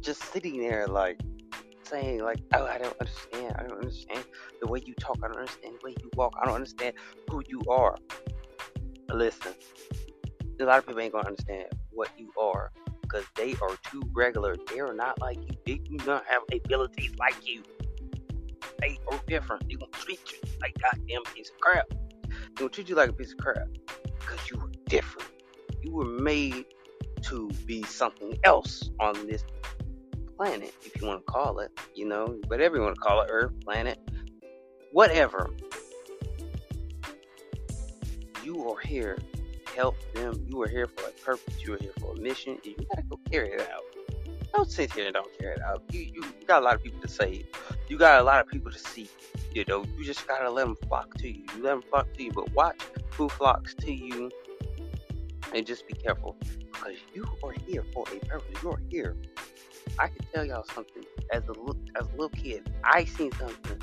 just 0.00 0.22
sitting 0.32 0.58
there 0.58 0.86
like 0.86 1.20
saying 1.84 2.22
like, 2.22 2.40
"Oh, 2.54 2.66
I 2.66 2.78
don't 2.78 2.96
understand. 3.00 3.56
I 3.58 3.62
don't 3.62 3.78
understand 3.78 4.24
the 4.60 4.66
way 4.66 4.82
you 4.84 4.94
talk. 4.94 5.18
I 5.22 5.28
don't 5.28 5.38
understand 5.38 5.74
the 5.80 5.86
way 5.86 5.94
you 6.02 6.10
walk. 6.16 6.34
I 6.40 6.46
don't 6.46 6.54
understand 6.54 6.94
who 7.30 7.42
you 7.46 7.60
are." 7.68 7.96
Listen, 9.12 9.54
a 10.60 10.64
lot 10.64 10.78
of 10.78 10.86
people 10.86 11.00
ain't 11.00 11.12
gonna 11.12 11.28
understand 11.28 11.66
what 11.90 12.10
you 12.18 12.32
are 12.40 12.72
because 13.02 13.24
they 13.36 13.52
are 13.62 13.76
too 13.90 14.02
regular. 14.12 14.56
They 14.68 14.80
are 14.80 14.94
not 14.94 15.20
like 15.20 15.38
you. 15.38 15.56
They 15.66 15.76
do 15.76 15.96
not 16.06 16.24
have 16.26 16.42
abilities 16.52 17.12
like 17.18 17.46
you. 17.46 17.62
They 18.80 18.98
are 19.10 19.20
different. 19.26 19.68
They 19.68 19.76
gonna 19.76 19.92
treat 19.92 20.20
you 20.32 20.38
like 20.60 20.74
goddamn 20.80 21.22
piece 21.34 21.50
of 21.50 21.60
crap. 21.60 21.88
They 21.90 22.54
gonna 22.56 22.70
treat 22.70 22.88
you 22.88 22.96
like 22.96 23.10
a 23.10 23.12
piece 23.12 23.32
of 23.32 23.38
crap 23.38 23.68
because 24.18 24.50
you 24.50 24.58
are 24.58 24.70
different. 24.86 25.33
Were 25.94 26.04
made 26.04 26.64
to 27.22 27.48
be 27.66 27.84
something 27.84 28.36
else 28.42 28.90
on 28.98 29.28
this 29.28 29.44
planet, 30.36 30.74
if 30.82 31.00
you 31.00 31.06
want 31.06 31.24
to 31.24 31.32
call 31.32 31.60
it, 31.60 31.70
you 31.94 32.04
know, 32.04 32.36
whatever 32.48 32.74
you 32.74 32.82
want 32.82 32.96
to 32.96 33.00
call 33.00 33.20
it, 33.20 33.28
Earth, 33.30 33.52
planet, 33.64 34.00
whatever. 34.90 35.54
You 38.42 38.68
are 38.68 38.80
here 38.80 39.18
to 39.66 39.72
help 39.76 39.94
them. 40.14 40.44
You 40.48 40.60
are 40.62 40.68
here 40.68 40.88
for 40.88 41.08
a 41.08 41.12
purpose. 41.12 41.54
You 41.64 41.74
are 41.74 41.78
here 41.78 41.92
for 42.00 42.14
a 42.14 42.20
mission, 42.20 42.54
and 42.64 42.66
you 42.66 42.86
gotta 42.90 43.06
go 43.08 43.20
carry 43.30 43.52
it 43.52 43.60
out. 43.60 43.84
Don't 44.52 44.68
sit 44.68 44.92
here 44.92 45.04
and 45.04 45.14
don't 45.14 45.38
carry 45.38 45.54
it 45.54 45.62
out. 45.62 45.80
You, 45.92 46.00
you, 46.00 46.24
you 46.40 46.46
got 46.48 46.60
a 46.60 46.64
lot 46.64 46.74
of 46.74 46.82
people 46.82 47.00
to 47.02 47.08
save. 47.08 47.46
You 47.86 47.98
got 47.98 48.20
a 48.20 48.24
lot 48.24 48.40
of 48.40 48.48
people 48.48 48.72
to 48.72 48.78
see. 48.80 49.08
You 49.52 49.64
know, 49.68 49.84
you 49.96 50.04
just 50.04 50.26
gotta 50.26 50.50
let 50.50 50.66
them 50.66 50.76
flock 50.88 51.14
to 51.18 51.28
you. 51.28 51.44
You 51.56 51.62
let 51.62 51.70
them 51.70 51.82
flock 51.82 52.12
to 52.14 52.24
you, 52.24 52.32
but 52.32 52.52
watch 52.52 52.80
who 53.10 53.28
flocks 53.28 53.74
to 53.76 53.92
you, 53.92 54.28
and 55.54 55.66
just 55.66 55.86
be 55.86 55.94
careful 55.94 56.36
because 56.40 56.96
you 57.14 57.24
are 57.42 57.52
here 57.66 57.84
for 57.94 58.04
a 58.12 58.18
purpose. 58.26 58.62
You 58.62 58.70
are 58.70 58.80
here 58.90 59.16
I 59.98 60.08
can 60.08 60.26
tell 60.32 60.44
y'all 60.44 60.64
something. 60.74 61.04
As 61.32 61.44
a 61.44 61.52
little, 61.52 61.76
as 62.00 62.06
a 62.06 62.10
little 62.10 62.28
kid, 62.30 62.72
I 62.84 63.04
seen 63.04 63.32
something 63.32 63.80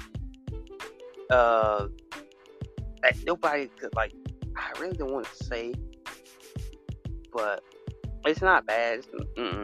uh, 1.29 1.87
that 3.01 3.15
nobody 3.25 3.67
could 3.67 3.93
like. 3.95 4.13
I 4.55 4.79
really 4.79 4.97
don't 4.97 5.11
want 5.11 5.27
to 5.27 5.43
say, 5.43 5.73
but 7.33 7.63
it's 8.25 8.41
not 8.41 8.65
bad. 8.65 8.99
It's 8.99 9.07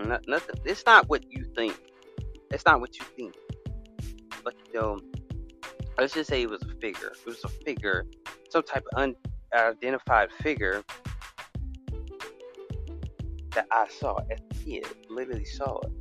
not, 0.08 0.28
nothing. 0.28 0.56
It's 0.66 0.86
not 0.86 1.10
what 1.10 1.32
you 1.32 1.46
think. 1.56 1.78
It's 2.52 2.66
not 2.66 2.80
what 2.80 2.98
you 2.98 3.06
think. 3.16 3.36
But 4.44 4.56
you 4.74 4.80
know, 4.82 5.00
let's 5.98 6.14
just 6.14 6.30
say 6.30 6.42
it 6.42 6.50
was 6.50 6.62
a 6.64 6.76
figure. 6.80 7.12
It 7.12 7.26
was 7.26 7.44
a 7.44 7.50
figure, 7.50 8.06
some 8.50 8.64
type 8.64 8.86
of 8.94 9.14
unidentified 9.54 10.32
figure 10.42 10.84
that 13.58 13.68
I 13.72 13.88
saw 13.90 14.18
as 14.30 14.40
a 14.40 14.54
kid. 14.54 14.86
Literally 15.10 15.44
saw 15.44 15.80
it 15.80 15.92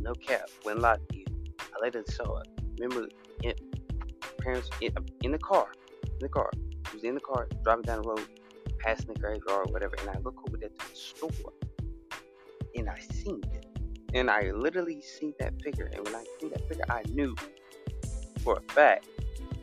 no 0.00 0.14
cap, 0.14 0.48
when 0.62 0.80
to 0.80 0.98
you. 1.12 1.24
I 1.60 1.82
later 1.82 2.04
saw 2.06 2.38
it. 2.38 2.48
Remember, 2.78 3.08
in, 3.42 3.52
parents 4.38 4.70
in, 4.80 4.92
in 5.22 5.32
the 5.32 5.38
car, 5.38 5.72
in 6.04 6.18
the 6.20 6.28
car. 6.28 6.50
He 6.90 6.96
was 6.96 7.02
in 7.02 7.14
the 7.14 7.20
car, 7.20 7.48
driving 7.64 7.82
down 7.82 8.02
the 8.02 8.08
road, 8.08 8.24
passing 8.78 9.12
the 9.12 9.18
graveyard 9.18 9.68
or 9.68 9.72
whatever, 9.72 9.96
and 10.00 10.10
I 10.10 10.18
look 10.20 10.36
over 10.46 10.56
there 10.56 10.68
to 10.68 10.90
the 10.90 10.96
store, 10.96 11.52
and 12.76 12.88
I 12.88 12.98
seen 13.00 13.42
it. 13.52 13.66
And 14.14 14.30
I 14.30 14.52
literally 14.52 15.02
seen 15.02 15.34
that 15.40 15.60
figure, 15.60 15.90
and 15.92 16.04
when 16.04 16.14
I 16.14 16.24
seen 16.40 16.50
that 16.50 16.66
figure, 16.68 16.84
I 16.88 17.02
knew 17.08 17.34
for 18.38 18.56
a 18.56 18.72
fact 18.72 19.06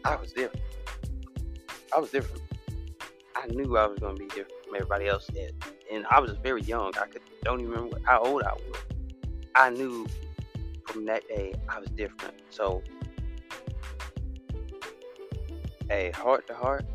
I 0.03 0.15
was 0.17 0.33
different. 0.33 0.65
I 1.95 1.99
was 1.99 2.11
different. 2.11 2.41
I 3.35 3.47
knew 3.47 3.77
I 3.77 3.87
was 3.87 3.99
gonna 3.99 4.15
be 4.15 4.27
different 4.27 4.65
from 4.65 4.75
everybody 4.75 5.07
else 5.07 5.25
did. 5.27 5.55
And 5.91 6.05
I 6.09 6.19
was 6.19 6.31
very 6.43 6.61
young. 6.63 6.91
I 6.99 7.05
could 7.07 7.21
don't 7.43 7.59
even 7.59 7.71
remember 7.71 7.99
how 8.03 8.21
old 8.21 8.43
I 8.43 8.53
was. 8.53 8.81
I 9.55 9.69
knew 9.69 10.07
from 10.87 11.05
that 11.05 11.27
day, 11.27 11.53
I 11.69 11.79
was 11.79 11.89
different. 11.89 12.35
So, 12.49 12.81
hey, 15.89 16.11
heart 16.11 16.47
to 16.47 16.53
heart, 16.53 16.85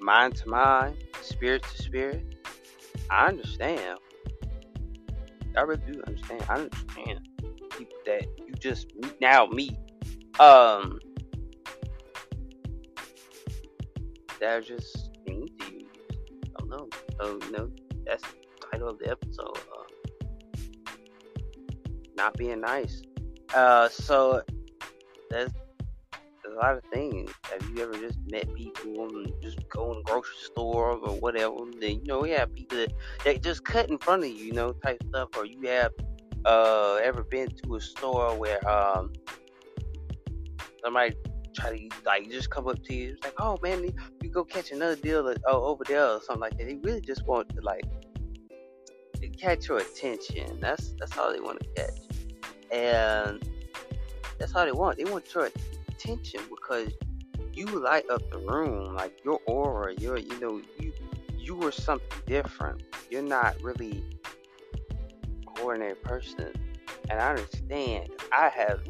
mind 0.00 0.36
to 0.36 0.48
mind, 0.48 0.96
spirit 1.20 1.62
to 1.62 1.82
spirit, 1.82 2.24
I 3.10 3.26
understand. 3.26 3.98
I 5.56 5.60
really 5.62 5.82
do 5.92 6.02
understand. 6.06 6.44
I 6.48 6.54
understand 6.54 7.28
people 7.70 7.98
that 8.06 8.26
you 8.38 8.54
just 8.54 8.86
now 9.20 9.46
meet. 9.46 9.76
Um, 10.40 10.98
that 14.40 14.58
are 14.58 14.60
just. 14.60 15.10
I 15.28 15.32
don't 16.58 16.70
know. 16.70 16.88
You 17.22 17.52
know, 17.52 17.70
that's 18.04 18.22
the 18.22 18.66
title 18.70 18.88
of 18.88 18.98
the 18.98 19.10
episode. 19.10 19.56
Uh, 19.56 20.92
not 22.16 22.36
being 22.36 22.60
nice. 22.60 23.02
Uh, 23.54 23.88
so 23.88 24.42
there's 25.30 25.50
a 26.46 26.54
lot 26.54 26.76
of 26.76 26.84
things. 26.92 27.30
Have 27.50 27.68
you 27.70 27.82
ever 27.82 27.94
just 27.94 28.18
met 28.30 28.52
people 28.54 29.08
and 29.08 29.32
just 29.42 29.58
go 29.68 29.92
in 29.92 29.98
the 29.98 30.04
grocery 30.04 30.36
store 30.44 30.92
or 30.92 31.16
whatever? 31.16 31.56
Then 31.80 31.90
you 31.90 32.04
know, 32.04 32.22
have 32.24 32.52
people 32.54 32.78
that, 32.78 32.92
that 33.24 33.42
just 33.42 33.64
cut 33.64 33.88
in 33.88 33.98
front 33.98 34.24
of 34.24 34.30
you, 34.30 34.46
you 34.46 34.52
know, 34.52 34.72
type 34.72 35.02
stuff. 35.08 35.30
Or 35.36 35.46
you 35.46 35.60
have 35.68 35.92
uh 36.44 36.98
ever 37.02 37.22
been 37.22 37.48
to 37.48 37.76
a 37.76 37.80
store 37.80 38.36
where 38.36 38.68
um 38.68 39.12
somebody 40.82 41.14
try 41.54 41.76
to 41.76 41.88
like 42.04 42.30
just 42.30 42.50
come 42.50 42.66
up 42.68 42.82
to 42.84 42.94
you, 42.94 43.12
it's 43.12 43.24
like, 43.24 43.34
oh 43.38 43.58
man, 43.62 43.92
go 44.32 44.44
catch 44.44 44.72
another 44.72 44.96
deal 44.96 45.28
or, 45.28 45.36
oh, 45.46 45.64
over 45.64 45.84
there 45.84 46.06
or 46.06 46.20
something 46.20 46.40
like 46.40 46.58
that. 46.58 46.66
They 46.66 46.76
really 46.76 47.00
just 47.00 47.26
want 47.26 47.54
to 47.54 47.60
like 47.60 47.84
catch 49.38 49.68
your 49.68 49.78
attention. 49.78 50.58
That's 50.60 50.94
that's 50.98 51.16
all 51.16 51.32
they 51.32 51.40
want 51.40 51.60
to 51.60 51.68
catch, 51.76 51.98
and 52.72 53.42
that's 54.38 54.54
all 54.54 54.64
they 54.64 54.72
want. 54.72 54.98
They 54.98 55.04
want 55.04 55.32
your 55.34 55.50
attention 55.88 56.40
because 56.48 56.92
you 57.52 57.66
light 57.66 58.08
up 58.10 58.22
the 58.30 58.38
room, 58.38 58.94
like 58.94 59.20
your 59.24 59.40
aura. 59.46 59.94
You're 59.98 60.18
you 60.18 60.40
know 60.40 60.60
you 60.78 60.92
you 61.36 61.54
were 61.54 61.72
something 61.72 62.22
different. 62.26 62.82
You're 63.10 63.22
not 63.22 63.60
really 63.62 64.04
ordinary 65.62 65.96
person, 65.96 66.52
and 67.10 67.20
I 67.20 67.30
understand. 67.30 68.10
I 68.32 68.48
have 68.48 68.80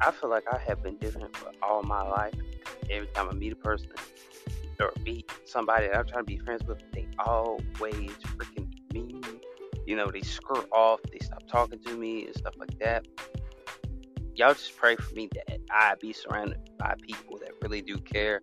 I 0.00 0.10
feel 0.10 0.28
like 0.28 0.44
I 0.52 0.58
have 0.58 0.82
been 0.82 0.96
different 0.98 1.36
for 1.36 1.50
all 1.62 1.82
my 1.82 2.02
life. 2.02 2.34
Every 2.90 3.06
time 3.08 3.28
I 3.30 3.34
meet 3.34 3.52
a 3.52 3.56
person 3.56 3.90
or 4.80 4.92
meet 5.02 5.30
somebody 5.44 5.88
that 5.88 5.96
I'm 5.96 6.06
trying 6.06 6.24
to 6.24 6.24
be 6.24 6.38
friends 6.38 6.64
with, 6.64 6.80
they 6.92 7.08
always 7.18 8.10
freaking 8.36 8.68
mean. 8.92 9.22
You 9.86 9.96
know, 9.96 10.10
they 10.10 10.22
skirt 10.22 10.66
off, 10.72 11.00
they 11.12 11.18
stop 11.18 11.46
talking 11.48 11.78
to 11.80 11.96
me 11.96 12.26
and 12.26 12.34
stuff 12.34 12.54
like 12.58 12.78
that. 12.78 13.06
Y'all 14.36 14.54
just 14.54 14.76
pray 14.76 14.96
for 14.96 15.14
me 15.14 15.28
that 15.34 15.60
I 15.70 15.94
be 16.00 16.12
surrounded 16.12 16.58
by 16.78 16.94
people 17.02 17.38
that 17.38 17.52
really 17.62 17.82
do 17.82 17.98
care. 17.98 18.40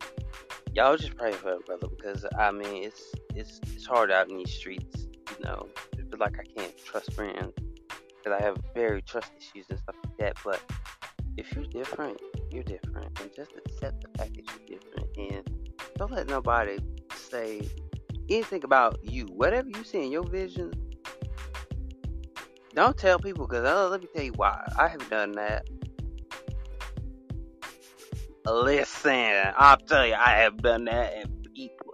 Y'all 0.73 0.95
just 0.95 1.17
pray 1.17 1.33
for 1.33 1.53
it, 1.53 1.65
brother, 1.65 1.87
because 1.89 2.25
I 2.37 2.51
mean 2.51 2.83
it's 2.83 3.13
it's 3.35 3.59
it's 3.75 3.85
hard 3.85 4.09
out 4.09 4.29
in 4.29 4.37
these 4.37 4.53
streets. 4.53 5.07
You 5.37 5.45
know, 5.45 5.67
I 5.93 5.97
feel 5.97 6.19
like 6.19 6.39
I 6.39 6.43
can't 6.57 6.77
trust 6.77 7.11
friends 7.13 7.53
because 8.23 8.39
I 8.39 8.43
have 8.43 8.57
very 8.73 9.01
trust 9.01 9.31
issues 9.37 9.65
and 9.69 9.79
stuff 9.79 9.95
like 10.05 10.17
that. 10.19 10.37
But 10.45 10.61
if 11.37 11.53
you're 11.53 11.65
different, 11.65 12.21
you're 12.51 12.63
different, 12.63 13.19
and 13.19 13.29
just 13.35 13.51
accept 13.65 14.01
the 14.01 14.17
fact 14.17 14.35
that 14.35 14.43
you're 14.45 14.79
different, 14.79 15.07
and 15.17 15.50
don't 16.01 16.13
let 16.13 16.27
nobody 16.27 16.79
say 17.13 17.61
anything 18.27 18.63
about 18.63 18.97
you. 19.03 19.27
Whatever 19.27 19.69
you 19.69 19.83
see 19.83 20.01
in 20.01 20.11
your 20.11 20.23
vision, 20.23 20.73
don't 22.73 22.97
tell 22.97 23.19
people 23.19 23.45
because 23.45 23.63
uh, 23.63 23.87
let 23.87 24.01
me 24.01 24.07
tell 24.11 24.23
you 24.23 24.33
why. 24.35 24.67
I 24.79 24.87
have 24.87 25.07
done 25.11 25.33
that. 25.33 25.67
Listen, 28.47 29.53
I'll 29.55 29.77
tell 29.77 30.07
you, 30.07 30.15
I 30.15 30.37
have 30.37 30.57
done 30.57 30.85
that, 30.85 31.13
and 31.13 31.53
people, 31.53 31.93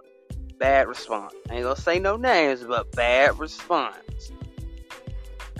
bad 0.56 0.88
response. 0.88 1.34
I 1.50 1.56
ain't 1.56 1.64
gonna 1.64 1.76
say 1.76 1.98
no 1.98 2.16
names, 2.16 2.64
but 2.64 2.90
bad 2.92 3.38
response. 3.38 4.32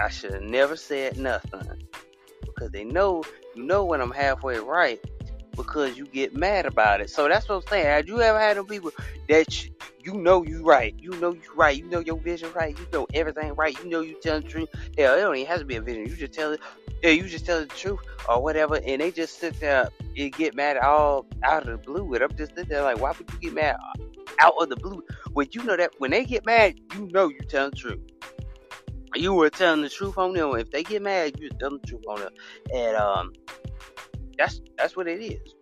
I 0.01 0.09
should 0.09 0.33
have 0.33 0.43
never 0.43 0.75
said 0.75 1.19
nothing 1.19 1.83
because 2.47 2.71
they 2.71 2.85
know 2.85 3.25
you 3.55 3.65
know 3.65 3.85
when 3.85 4.01
I'm 4.01 4.13
halfway 4.13 4.59
right 4.59 5.05
because 5.59 5.99
you 5.99 6.07
get 6.07 6.35
mad 6.35 6.65
about 6.65 7.03
it. 7.03 7.11
So 7.11 7.29
that's 7.29 7.49
what 7.49 7.57
I'm 7.57 7.63
saying. 7.69 7.85
Have 7.85 8.09
you 8.09 8.23
ever 8.23 8.39
had 8.39 8.57
them 8.57 8.67
people 8.67 8.93
that 9.29 9.63
you, 9.63 9.71
you 10.03 10.15
know 10.15 10.43
you 10.43 10.65
right, 10.65 10.95
you 10.99 11.11
know 11.11 11.33
you 11.35 11.43
right, 11.55 11.77
you 11.77 11.85
know 11.91 11.99
your 11.99 12.19
vision 12.19 12.51
right, 12.55 12.79
you 12.79 12.87
know 12.93 13.07
everything 13.13 13.55
right, 13.57 13.79
you 13.83 13.91
know 13.91 14.01
you 14.01 14.17
telling 14.23 14.45
the 14.45 14.49
truth. 14.49 14.69
Hell, 14.97 15.19
it 15.19 15.21
don't 15.21 15.37
even 15.37 15.49
have 15.49 15.59
to 15.59 15.67
be 15.67 15.77
a 15.77 15.83
vision. 15.83 16.07
You 16.07 16.17
just 16.17 16.33
tell 16.33 16.53
it. 16.53 16.61
Yeah, 17.03 17.11
you 17.11 17.25
just 17.25 17.45
tell 17.45 17.61
the 17.61 17.67
truth 17.67 18.01
or 18.29 18.43
whatever, 18.43 18.81
and 18.85 19.01
they 19.01 19.11
just 19.11 19.39
sit 19.39 19.61
there 19.61 19.89
and 20.17 20.33
get 20.33 20.55
mad 20.55 20.79
all 20.79 21.27
out 21.45 21.69
of 21.69 21.69
the 21.69 21.87
blue. 21.87 22.15
And 22.15 22.25
I'm 22.25 22.35
just 22.37 22.55
sitting 22.55 22.71
there 22.71 22.83
like, 22.83 23.01
why 23.01 23.13
would 23.17 23.31
you 23.31 23.39
get 23.39 23.55
mad 23.55 23.77
out 24.41 24.55
of 24.59 24.69
the 24.69 24.77
blue 24.77 25.03
when 25.33 25.49
you 25.53 25.63
know 25.65 25.77
that 25.77 25.91
when 25.99 26.11
they 26.11 26.25
get 26.25 26.47
mad, 26.47 26.75
you 26.95 27.09
know 27.13 27.29
you 27.29 27.41
telling 27.49 27.71
the 27.71 27.77
truth 27.77 28.01
you 29.15 29.33
were 29.35 29.51
telling 29.51 29.83
the 29.83 29.89
truth 29.89 30.19
on 30.19 30.35
them. 30.35 30.55
If 30.57 30.71
they 30.71 30.83
get 30.83 31.03
mad, 31.03 31.39
you 31.41 31.49
tell 31.59 31.71
the 31.71 31.79
truth 31.79 32.05
on 32.09 32.21
them, 32.21 32.33
and 32.75 32.97
um, 32.97 33.33
that's 34.39 34.61
that's 34.77 34.97
what 34.97 35.09
it 35.09 35.23
is. 35.23 35.55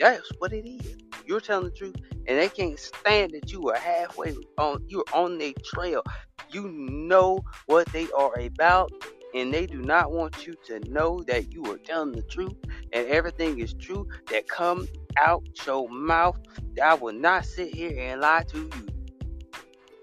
That's 0.00 0.30
what 0.38 0.52
it 0.52 0.66
is. 0.68 0.96
You're 1.26 1.40
telling 1.40 1.66
the 1.66 1.70
truth, 1.70 1.96
and 2.26 2.38
they 2.38 2.48
can't 2.48 2.78
stand 2.78 3.32
that 3.32 3.52
you 3.52 3.68
are 3.70 3.78
halfway 3.78 4.34
on. 4.58 4.84
You're 4.88 5.04
on 5.12 5.38
their 5.38 5.52
trail. 5.64 6.02
You 6.50 6.68
know 6.68 7.40
what 7.66 7.86
they 7.88 8.08
are 8.16 8.38
about, 8.38 8.90
and 9.34 9.52
they 9.52 9.66
do 9.66 9.82
not 9.82 10.12
want 10.12 10.46
you 10.46 10.54
to 10.66 10.80
know 10.90 11.22
that 11.26 11.52
you 11.52 11.64
are 11.66 11.78
telling 11.78 12.12
the 12.12 12.22
truth 12.22 12.54
and 12.92 13.06
everything 13.08 13.58
is 13.58 13.74
true 13.74 14.08
that 14.30 14.48
comes 14.48 14.88
out 15.18 15.44
your 15.66 15.88
mouth. 15.88 16.38
I 16.82 16.94
will 16.94 17.12
not 17.12 17.44
sit 17.44 17.74
here 17.74 17.94
and 17.98 18.20
lie 18.20 18.44
to 18.48 18.58
you. 18.58 18.86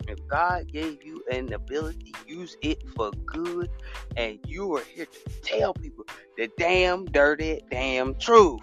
If 0.07 0.19
God 0.27 0.71
gave 0.71 1.03
you 1.03 1.14
an 1.31 1.53
ability, 1.53 2.13
use 2.27 2.57
it 2.61 2.83
for 2.95 3.11
good, 3.25 3.69
and 4.17 4.39
you 4.47 4.75
are 4.75 4.83
here 4.83 5.05
to 5.05 5.41
tell 5.41 5.73
people 5.73 6.05
the 6.37 6.49
damn 6.57 7.05
dirty 7.05 7.61
damn 7.69 8.15
truth. 8.15 8.61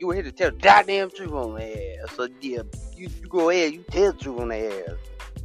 You 0.00 0.08
were 0.08 0.14
here 0.14 0.22
to 0.22 0.32
tell 0.32 0.50
the 0.50 0.58
goddamn 0.58 1.10
truth 1.10 1.32
on 1.32 1.54
the 1.54 2.00
ass. 2.02 2.14
So 2.14 2.28
yeah, 2.40 2.62
you, 2.96 3.08
you 3.20 3.28
go 3.28 3.50
ahead, 3.50 3.72
you 3.72 3.84
tell 3.90 4.12
the 4.12 4.18
truth 4.18 4.40
on 4.40 4.48
the 4.48 4.84
ass. 4.88 4.96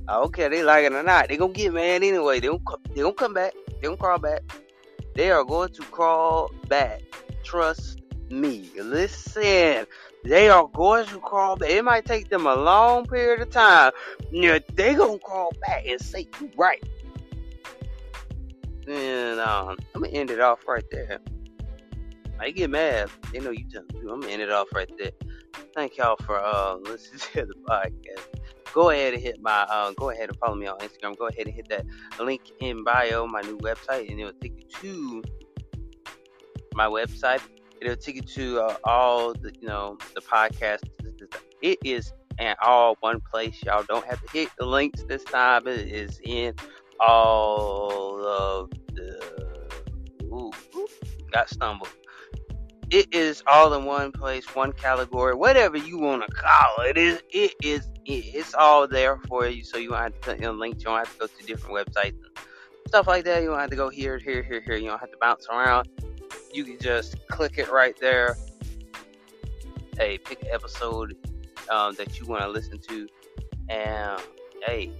I 0.07 0.13
don't 0.13 0.33
care 0.33 0.49
they 0.49 0.63
like 0.63 0.85
it 0.85 0.93
or 0.93 1.03
not. 1.03 1.29
They 1.29 1.37
gonna 1.37 1.53
get 1.53 1.73
mad 1.73 2.03
anyway. 2.03 2.39
They 2.39 2.47
don't 2.47 2.61
they 2.93 3.01
don't 3.01 3.17
come 3.17 3.33
back. 3.33 3.53
They 3.67 3.87
don't 3.87 3.99
crawl 3.99 4.19
back. 4.19 4.41
They 5.15 5.31
are 5.31 5.43
going 5.43 5.69
to 5.73 5.81
crawl 5.83 6.51
back. 6.67 7.01
Trust 7.43 8.01
me. 8.29 8.69
Listen, 8.75 9.85
they 10.23 10.49
are 10.49 10.67
going 10.67 11.05
to 11.07 11.19
crawl 11.19 11.57
back. 11.57 11.69
It 11.69 11.83
might 11.83 12.05
take 12.05 12.29
them 12.29 12.45
a 12.45 12.55
long 12.55 13.05
period 13.05 13.41
of 13.41 13.49
time. 13.49 13.91
Yeah, 14.31 14.59
they 14.73 14.95
gonna 14.95 15.19
crawl 15.19 15.51
back 15.65 15.85
and 15.85 15.99
say 15.99 16.27
you 16.39 16.49
right. 16.57 16.83
And 18.87 19.39
um, 19.39 19.77
I'm 19.93 20.01
gonna 20.01 20.13
end 20.13 20.31
it 20.31 20.39
off 20.39 20.67
right 20.67 20.83
there. 20.91 21.19
I 22.39 22.51
get 22.51 22.69
mad. 22.69 23.09
They 23.31 23.39
know 23.39 23.51
you 23.51 23.65
me. 23.65 23.81
I'm 24.01 24.21
gonna 24.21 24.27
end 24.27 24.41
it 24.41 24.51
off 24.51 24.67
right 24.73 24.89
there. 24.97 25.11
Thank 25.75 25.97
y'all 25.97 26.17
for 26.25 26.39
uh, 26.39 26.75
listening 26.81 27.19
to 27.33 27.45
the 27.45 27.55
podcast. 27.69 28.41
Go 28.73 28.89
ahead 28.89 29.13
and 29.13 29.21
hit 29.21 29.41
my 29.41 29.61
uh, 29.69 29.91
go 29.91 30.09
ahead 30.09 30.29
and 30.29 30.37
follow 30.39 30.55
me 30.55 30.67
on 30.67 30.77
Instagram. 30.79 31.17
Go 31.17 31.27
ahead 31.27 31.45
and 31.45 31.55
hit 31.55 31.67
that 31.69 31.85
link 32.19 32.41
in 32.59 32.83
bio, 32.83 33.27
my 33.27 33.41
new 33.41 33.57
website, 33.59 34.09
and 34.09 34.19
it 34.19 34.25
will 34.25 34.33
take 34.41 34.83
you 34.83 35.21
to 35.21 35.23
my 36.73 36.87
website 36.87 37.41
It'll 37.85 37.97
take 37.97 38.15
you 38.15 38.21
to 38.21 38.61
uh, 38.61 38.75
all 38.83 39.33
the 39.33 39.53
you 39.59 39.67
know 39.67 39.97
the 40.15 40.21
podcast. 40.21 40.83
It 41.61 41.79
is 41.83 42.13
in 42.39 42.55
all 42.61 42.97
one 42.99 43.21
place. 43.31 43.61
Y'all 43.65 43.83
don't 43.83 44.05
have 44.05 44.21
to 44.21 44.31
hit 44.31 44.49
the 44.57 44.65
links 44.65 45.03
this 45.03 45.23
time. 45.23 45.67
It 45.67 45.87
is 45.87 46.19
in 46.23 46.55
all 46.99 48.25
of 48.25 48.71
the. 48.93 49.69
Ooh, 50.23 50.51
got 51.31 51.49
stumbled. 51.49 51.89
It 52.89 53.13
is 53.13 53.41
all 53.47 53.73
in 53.73 53.85
one 53.85 54.11
place, 54.11 54.45
one 54.55 54.71
category, 54.73 55.33
whatever 55.33 55.77
you 55.77 55.97
want 55.97 56.23
to 56.27 56.31
call 56.33 56.85
it. 56.85 56.97
It 56.97 56.97
is. 56.97 57.21
It 57.31 57.53
is. 57.63 57.89
It's 58.05 58.53
all 58.53 58.87
there 58.87 59.17
for 59.27 59.47
you, 59.47 59.63
so 59.63 59.77
you 59.77 59.89
don't 59.89 59.99
have 59.99 60.13
to 60.13 60.19
put 60.19 60.39
in 60.39 60.59
links. 60.59 60.83
You 60.83 60.89
don't 60.89 60.97
have 60.97 61.13
to 61.13 61.19
go 61.19 61.27
to 61.27 61.45
different 61.45 61.75
websites 61.75 62.15
stuff 62.93 63.07
like 63.07 63.23
that. 63.25 63.41
You 63.41 63.49
don't 63.49 63.59
have 63.59 63.71
to 63.71 63.75
go 63.75 63.89
here, 63.89 64.19
here, 64.19 64.43
here, 64.43 64.61
here. 64.61 64.75
You 64.75 64.89
don't 64.89 64.99
have 64.99 65.09
to 65.09 65.17
bounce 65.19 65.47
around 65.47 65.89
you 66.53 66.63
can 66.63 66.77
just 66.79 67.27
click 67.27 67.57
it 67.57 67.71
right 67.71 67.97
there. 67.99 68.37
Hey, 69.97 70.17
pick 70.17 70.41
an 70.43 70.49
episode 70.51 71.15
um, 71.69 71.95
that 71.95 72.19
you 72.19 72.25
want 72.25 72.43
to 72.43 72.49
listen 72.49 72.79
to, 72.79 73.07
and 73.69 74.21
hey, 74.65 74.91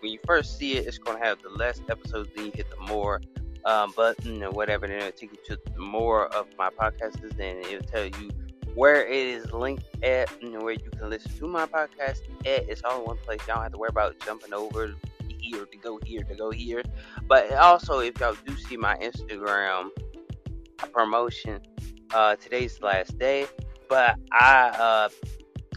when 0.00 0.12
you 0.12 0.18
first 0.26 0.58
see 0.58 0.76
it, 0.76 0.86
it's 0.86 0.98
going 0.98 1.18
to 1.18 1.24
have 1.24 1.42
the 1.42 1.50
less 1.50 1.80
episodes. 1.88 2.30
Then 2.34 2.46
you 2.46 2.52
hit 2.54 2.66
the 2.70 2.80
more 2.92 3.20
um, 3.64 3.92
button 3.96 4.42
or 4.42 4.50
whatever, 4.50 4.86
and 4.86 4.94
it'll 4.94 5.12
take 5.12 5.32
you 5.32 5.56
to 5.56 5.78
more 5.78 6.26
of 6.34 6.46
my 6.56 6.70
podcasts, 6.70 7.20
Then 7.36 7.58
it'll 7.58 7.86
tell 7.86 8.06
you 8.06 8.30
where 8.74 9.06
it 9.06 9.26
is 9.26 9.52
linked 9.52 9.84
at 10.04 10.30
and 10.40 10.62
where 10.62 10.74
you 10.74 10.90
can 10.90 11.10
listen 11.10 11.32
to 11.38 11.46
my 11.48 11.66
podcast 11.66 12.20
at. 12.46 12.68
It's 12.68 12.82
all 12.84 13.00
in 13.00 13.06
one 13.06 13.16
place. 13.18 13.40
Y'all 13.46 13.56
don't 13.56 13.64
have 13.64 13.72
to 13.72 13.78
worry 13.78 13.88
about 13.90 14.18
jumping 14.20 14.52
over 14.52 14.94
here 15.38 15.64
to 15.64 15.76
go 15.78 15.98
here 16.04 16.22
to 16.22 16.34
go 16.34 16.50
here. 16.50 16.82
But 17.26 17.52
also, 17.54 18.00
if 18.00 18.20
y'all 18.20 18.36
do 18.46 18.56
see 18.56 18.76
my 18.76 18.96
Instagram 18.96 19.90
promotion. 20.78 21.60
Uh, 22.14 22.36
today's 22.36 22.80
last 22.80 23.18
day, 23.18 23.46
but 23.88 24.16
I 24.32 24.68
uh, 24.68 25.08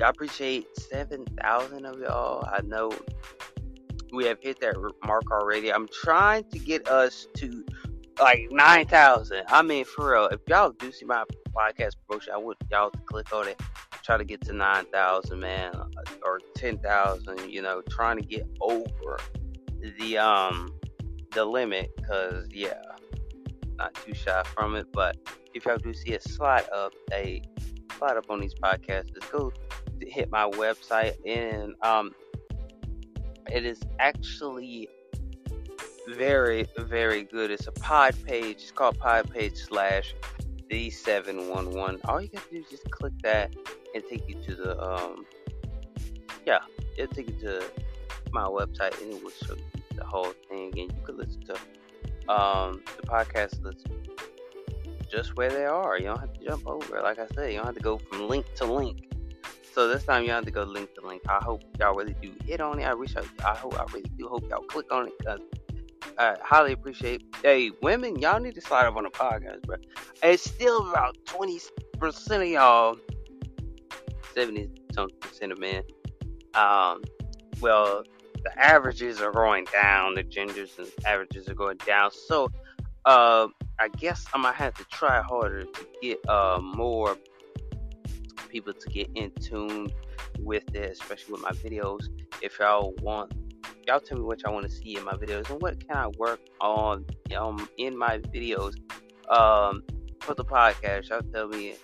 I 0.03 0.09
appreciate 0.09 0.65
seven 0.77 1.25
thousand 1.41 1.85
of 1.85 1.99
y'all. 1.99 2.47
I 2.51 2.61
know 2.61 2.91
we 4.13 4.25
have 4.25 4.39
hit 4.41 4.59
that 4.61 4.75
mark 5.05 5.23
already. 5.31 5.71
I'm 5.71 5.87
trying 6.03 6.43
to 6.51 6.59
get 6.59 6.87
us 6.87 7.27
to 7.37 7.65
like 8.19 8.47
nine 8.51 8.85
thousand. 8.87 9.43
I 9.47 9.61
mean, 9.61 9.85
for 9.85 10.13
real, 10.13 10.25
if 10.27 10.39
y'all 10.47 10.71
do 10.71 10.91
see 10.91 11.05
my 11.05 11.23
podcast 11.53 11.95
promotion, 12.07 12.33
I 12.33 12.37
would 12.37 12.57
y'all 12.71 12.91
to 12.91 12.99
click 12.99 13.33
on 13.33 13.47
it. 13.47 13.59
Try 14.03 14.17
to 14.17 14.23
get 14.23 14.41
to 14.41 14.53
nine 14.53 14.85
thousand, 14.85 15.39
man, 15.39 15.73
or 16.23 16.39
ten 16.55 16.77
thousand. 16.79 17.49
You 17.49 17.61
know, 17.61 17.81
trying 17.89 18.17
to 18.17 18.25
get 18.25 18.47
over 18.61 19.19
the 19.99 20.17
um 20.17 20.73
the 21.31 21.45
limit, 21.45 21.91
cause 22.07 22.47
yeah, 22.51 22.81
not 23.81 23.93
too 23.95 24.13
shy 24.13 24.43
from 24.53 24.75
it. 24.75 24.87
But 24.91 25.17
if 25.53 25.65
y'all 25.65 25.77
do 25.77 25.93
see 25.93 26.13
a 26.13 26.21
slide 26.21 26.69
up, 26.73 26.93
a 27.13 27.41
slide 27.97 28.17
up 28.17 28.29
on 28.29 28.39
these 28.39 28.53
podcasts, 28.53 29.13
just 29.13 29.31
go 29.31 29.51
hit 30.01 30.29
my 30.31 30.45
website 30.49 31.15
and 31.25 31.75
um 31.83 32.11
it 33.51 33.65
is 33.65 33.81
actually 33.99 34.87
very, 36.07 36.65
very 36.77 37.23
good. 37.23 37.51
It's 37.51 37.67
a 37.67 37.71
pod 37.71 38.15
page. 38.25 38.57
It's 38.61 38.71
called 38.71 38.97
pod 38.97 39.29
page 39.29 39.55
slash 39.55 40.15
D711. 40.69 41.99
All 42.05 42.21
you 42.21 42.29
got 42.29 42.43
to 42.43 42.49
do 42.51 42.59
is 42.59 42.69
just 42.69 42.89
click 42.91 43.13
that 43.23 43.53
and 43.93 44.03
take 44.09 44.27
you 44.29 44.35
to 44.43 44.55
the, 44.55 44.81
um, 44.81 45.25
yeah, 46.45 46.59
it'll 46.97 47.13
take 47.13 47.29
you 47.29 47.39
to 47.47 47.63
my 48.31 48.43
website 48.43 48.99
and 49.01 49.13
it 49.13 49.23
will 49.23 49.31
show 49.31 49.55
you 49.55 49.81
the 49.95 50.05
whole 50.05 50.33
thing. 50.49 50.71
And 50.79 50.91
you 50.91 51.05
can 51.05 51.17
listen 51.17 51.41
to 51.45 51.57
um, 52.29 52.81
the 52.97 53.07
podcast 53.07 53.63
list 53.63 53.87
just 55.11 55.35
where 55.35 55.49
they 55.49 55.65
are. 55.65 55.97
You 55.97 56.05
don't 56.05 56.19
have 56.19 56.33
to 56.33 56.45
jump 56.45 56.65
over. 56.65 57.01
Like 57.01 57.19
I 57.19 57.27
said, 57.35 57.51
you 57.51 57.57
don't 57.57 57.65
have 57.65 57.75
to 57.75 57.81
go 57.81 57.97
from 57.97 58.27
link 58.27 58.45
to 58.55 58.65
link. 58.65 59.13
So 59.73 59.87
this 59.87 60.03
time 60.03 60.23
you 60.23 60.31
have 60.31 60.45
to 60.45 60.51
go 60.51 60.63
link 60.63 60.93
to 60.95 61.05
link. 61.05 61.21
I 61.29 61.39
hope 61.43 61.63
y'all 61.79 61.95
really 61.95 62.15
do 62.21 62.33
hit 62.45 62.61
on 62.61 62.79
it. 62.79 62.83
I 62.83 62.93
wish 62.93 63.15
I, 63.15 63.23
I 63.45 63.55
hope 63.55 63.79
I 63.79 63.83
really 63.93 64.09
do 64.17 64.27
hope 64.27 64.49
y'all 64.49 64.63
click 64.63 64.91
on 64.91 65.07
it 65.07 65.13
because 65.17 65.39
I 66.17 66.35
highly 66.41 66.73
appreciate. 66.73 67.23
Hey, 67.41 67.71
women, 67.81 68.19
y'all 68.19 68.39
need 68.39 68.55
to 68.55 68.61
slide 68.61 68.85
up 68.85 68.95
on 68.95 69.03
the 69.03 69.09
podcast, 69.09 69.61
bro. 69.63 69.77
It's 70.23 70.43
still 70.43 70.89
about 70.89 71.17
twenty 71.25 71.59
percent 71.99 72.43
of 72.43 72.49
y'all, 72.49 72.97
seventy 74.33 74.69
something 74.93 75.17
percent 75.19 75.51
of 75.51 75.59
men. 75.59 75.83
Um, 76.53 77.01
well, 77.61 78.03
the 78.43 78.51
averages 78.57 79.21
are 79.21 79.31
going 79.31 79.65
down. 79.71 80.15
The 80.15 80.23
genders 80.23 80.71
and 80.77 80.87
averages 81.05 81.47
are 81.49 81.55
going 81.55 81.77
down. 81.85 82.11
So, 82.11 82.49
uh, 83.05 83.47
I 83.79 83.87
guess 83.97 84.25
I'm 84.33 84.43
gonna 84.43 84.55
have 84.55 84.73
to 84.75 84.85
try 84.85 85.21
harder 85.21 85.63
to 85.63 85.87
get 86.01 86.19
uh 86.29 86.59
more 86.61 87.17
people 88.49 88.73
to 88.73 88.89
get 88.89 89.09
in 89.15 89.31
tune 89.41 89.91
with 90.39 90.75
it, 90.75 90.91
especially 90.91 91.33
with 91.33 91.41
my 91.41 91.51
videos. 91.51 92.07
If 92.41 92.59
y'all 92.59 92.93
want, 93.01 93.33
y'all 93.87 93.99
tell 93.99 94.17
me 94.17 94.23
what 94.23 94.41
y'all 94.43 94.53
want 94.53 94.65
to 94.65 94.71
see 94.71 94.97
in 94.97 95.05
my 95.05 95.13
videos 95.13 95.49
and 95.49 95.61
what 95.61 95.85
can 95.85 95.97
I 95.97 96.07
work 96.17 96.41
on 96.59 97.05
um, 97.35 97.67
in 97.77 97.97
my 97.97 98.19
videos 98.19 98.75
um, 99.29 99.83
for 100.19 100.33
the 100.33 100.45
podcast. 100.45 101.09
Y'all 101.09 101.21
tell 101.33 101.47
me 101.47 101.75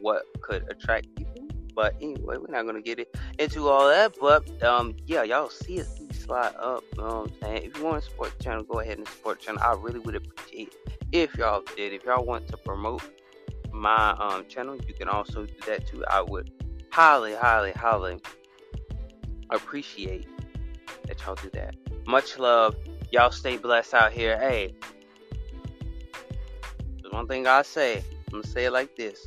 what 0.00 0.24
could 0.40 0.64
attract 0.70 1.14
people. 1.16 1.31
But 1.74 1.94
anyway, 2.00 2.36
we're 2.38 2.50
not 2.50 2.66
gonna 2.66 2.82
get 2.82 2.98
it 2.98 3.14
into 3.38 3.68
all 3.68 3.88
that. 3.88 4.14
But 4.20 4.62
um, 4.62 4.94
yeah, 5.06 5.22
y'all 5.22 5.50
see 5.50 5.78
it 5.78 5.86
slide 6.14 6.54
up. 6.58 6.84
You 6.96 7.02
know 7.02 7.24
I'm 7.24 7.32
saying? 7.40 7.62
If 7.64 7.76
you 7.76 7.84
want 7.84 8.02
to 8.02 8.10
support 8.10 8.36
the 8.36 8.44
channel, 8.44 8.62
go 8.62 8.80
ahead 8.80 8.98
and 8.98 9.06
support 9.08 9.40
the 9.40 9.46
channel. 9.46 9.62
I 9.62 9.74
really 9.74 9.98
would 10.00 10.14
appreciate 10.14 10.74
if 11.12 11.34
y'all 11.36 11.62
did. 11.76 11.92
If 11.92 12.04
y'all 12.04 12.24
want 12.24 12.48
to 12.48 12.56
promote 12.56 13.02
my 13.72 14.10
um, 14.12 14.46
channel, 14.48 14.76
you 14.76 14.94
can 14.94 15.08
also 15.08 15.46
do 15.46 15.54
that 15.66 15.86
too. 15.86 16.04
I 16.06 16.22
would 16.22 16.50
highly, 16.90 17.34
highly, 17.34 17.72
highly 17.72 18.18
appreciate 19.50 20.26
that 21.06 21.20
y'all 21.22 21.34
do 21.36 21.50
that. 21.50 21.74
Much 22.06 22.38
love. 22.38 22.76
Y'all 23.10 23.30
stay 23.30 23.56
blessed 23.56 23.94
out 23.94 24.12
here. 24.12 24.38
Hey, 24.38 24.74
one 27.12 27.28
thing 27.28 27.46
I 27.46 27.62
say. 27.62 27.98
I'm 28.32 28.40
gonna 28.40 28.46
say 28.46 28.64
it 28.64 28.72
like 28.72 28.96
this: 28.96 29.26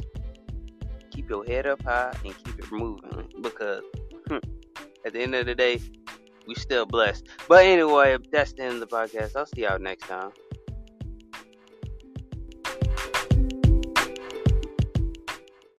keep 1.15 1.30
your 1.30 1.45
head 1.45 1.65
up 1.65 1.82
high 1.84 2.13
and 2.25 2.36
keep 2.43 2.60
it 2.60 2.71
moving, 2.71 3.30
because 3.41 3.82
hmm, 4.28 4.38
at 5.06 5.13
the 5.13 5.21
end 5.21 5.34
of 5.34 5.45
the 5.45 5.56
day, 5.56 5.82
we 6.47 6.56
still 6.56 6.86
blessed. 6.86 7.28
But 7.47 7.65
anyway, 7.65 8.17
that's 8.32 8.54
the 8.54 8.63
end 8.63 8.73
of 8.75 8.80
the 8.82 8.88
podcast. 8.88 9.36
I'll 9.36 9.45
see 9.45 9.62
y'all 9.62 9.80
next 9.80 10.08
time. 10.08 10.32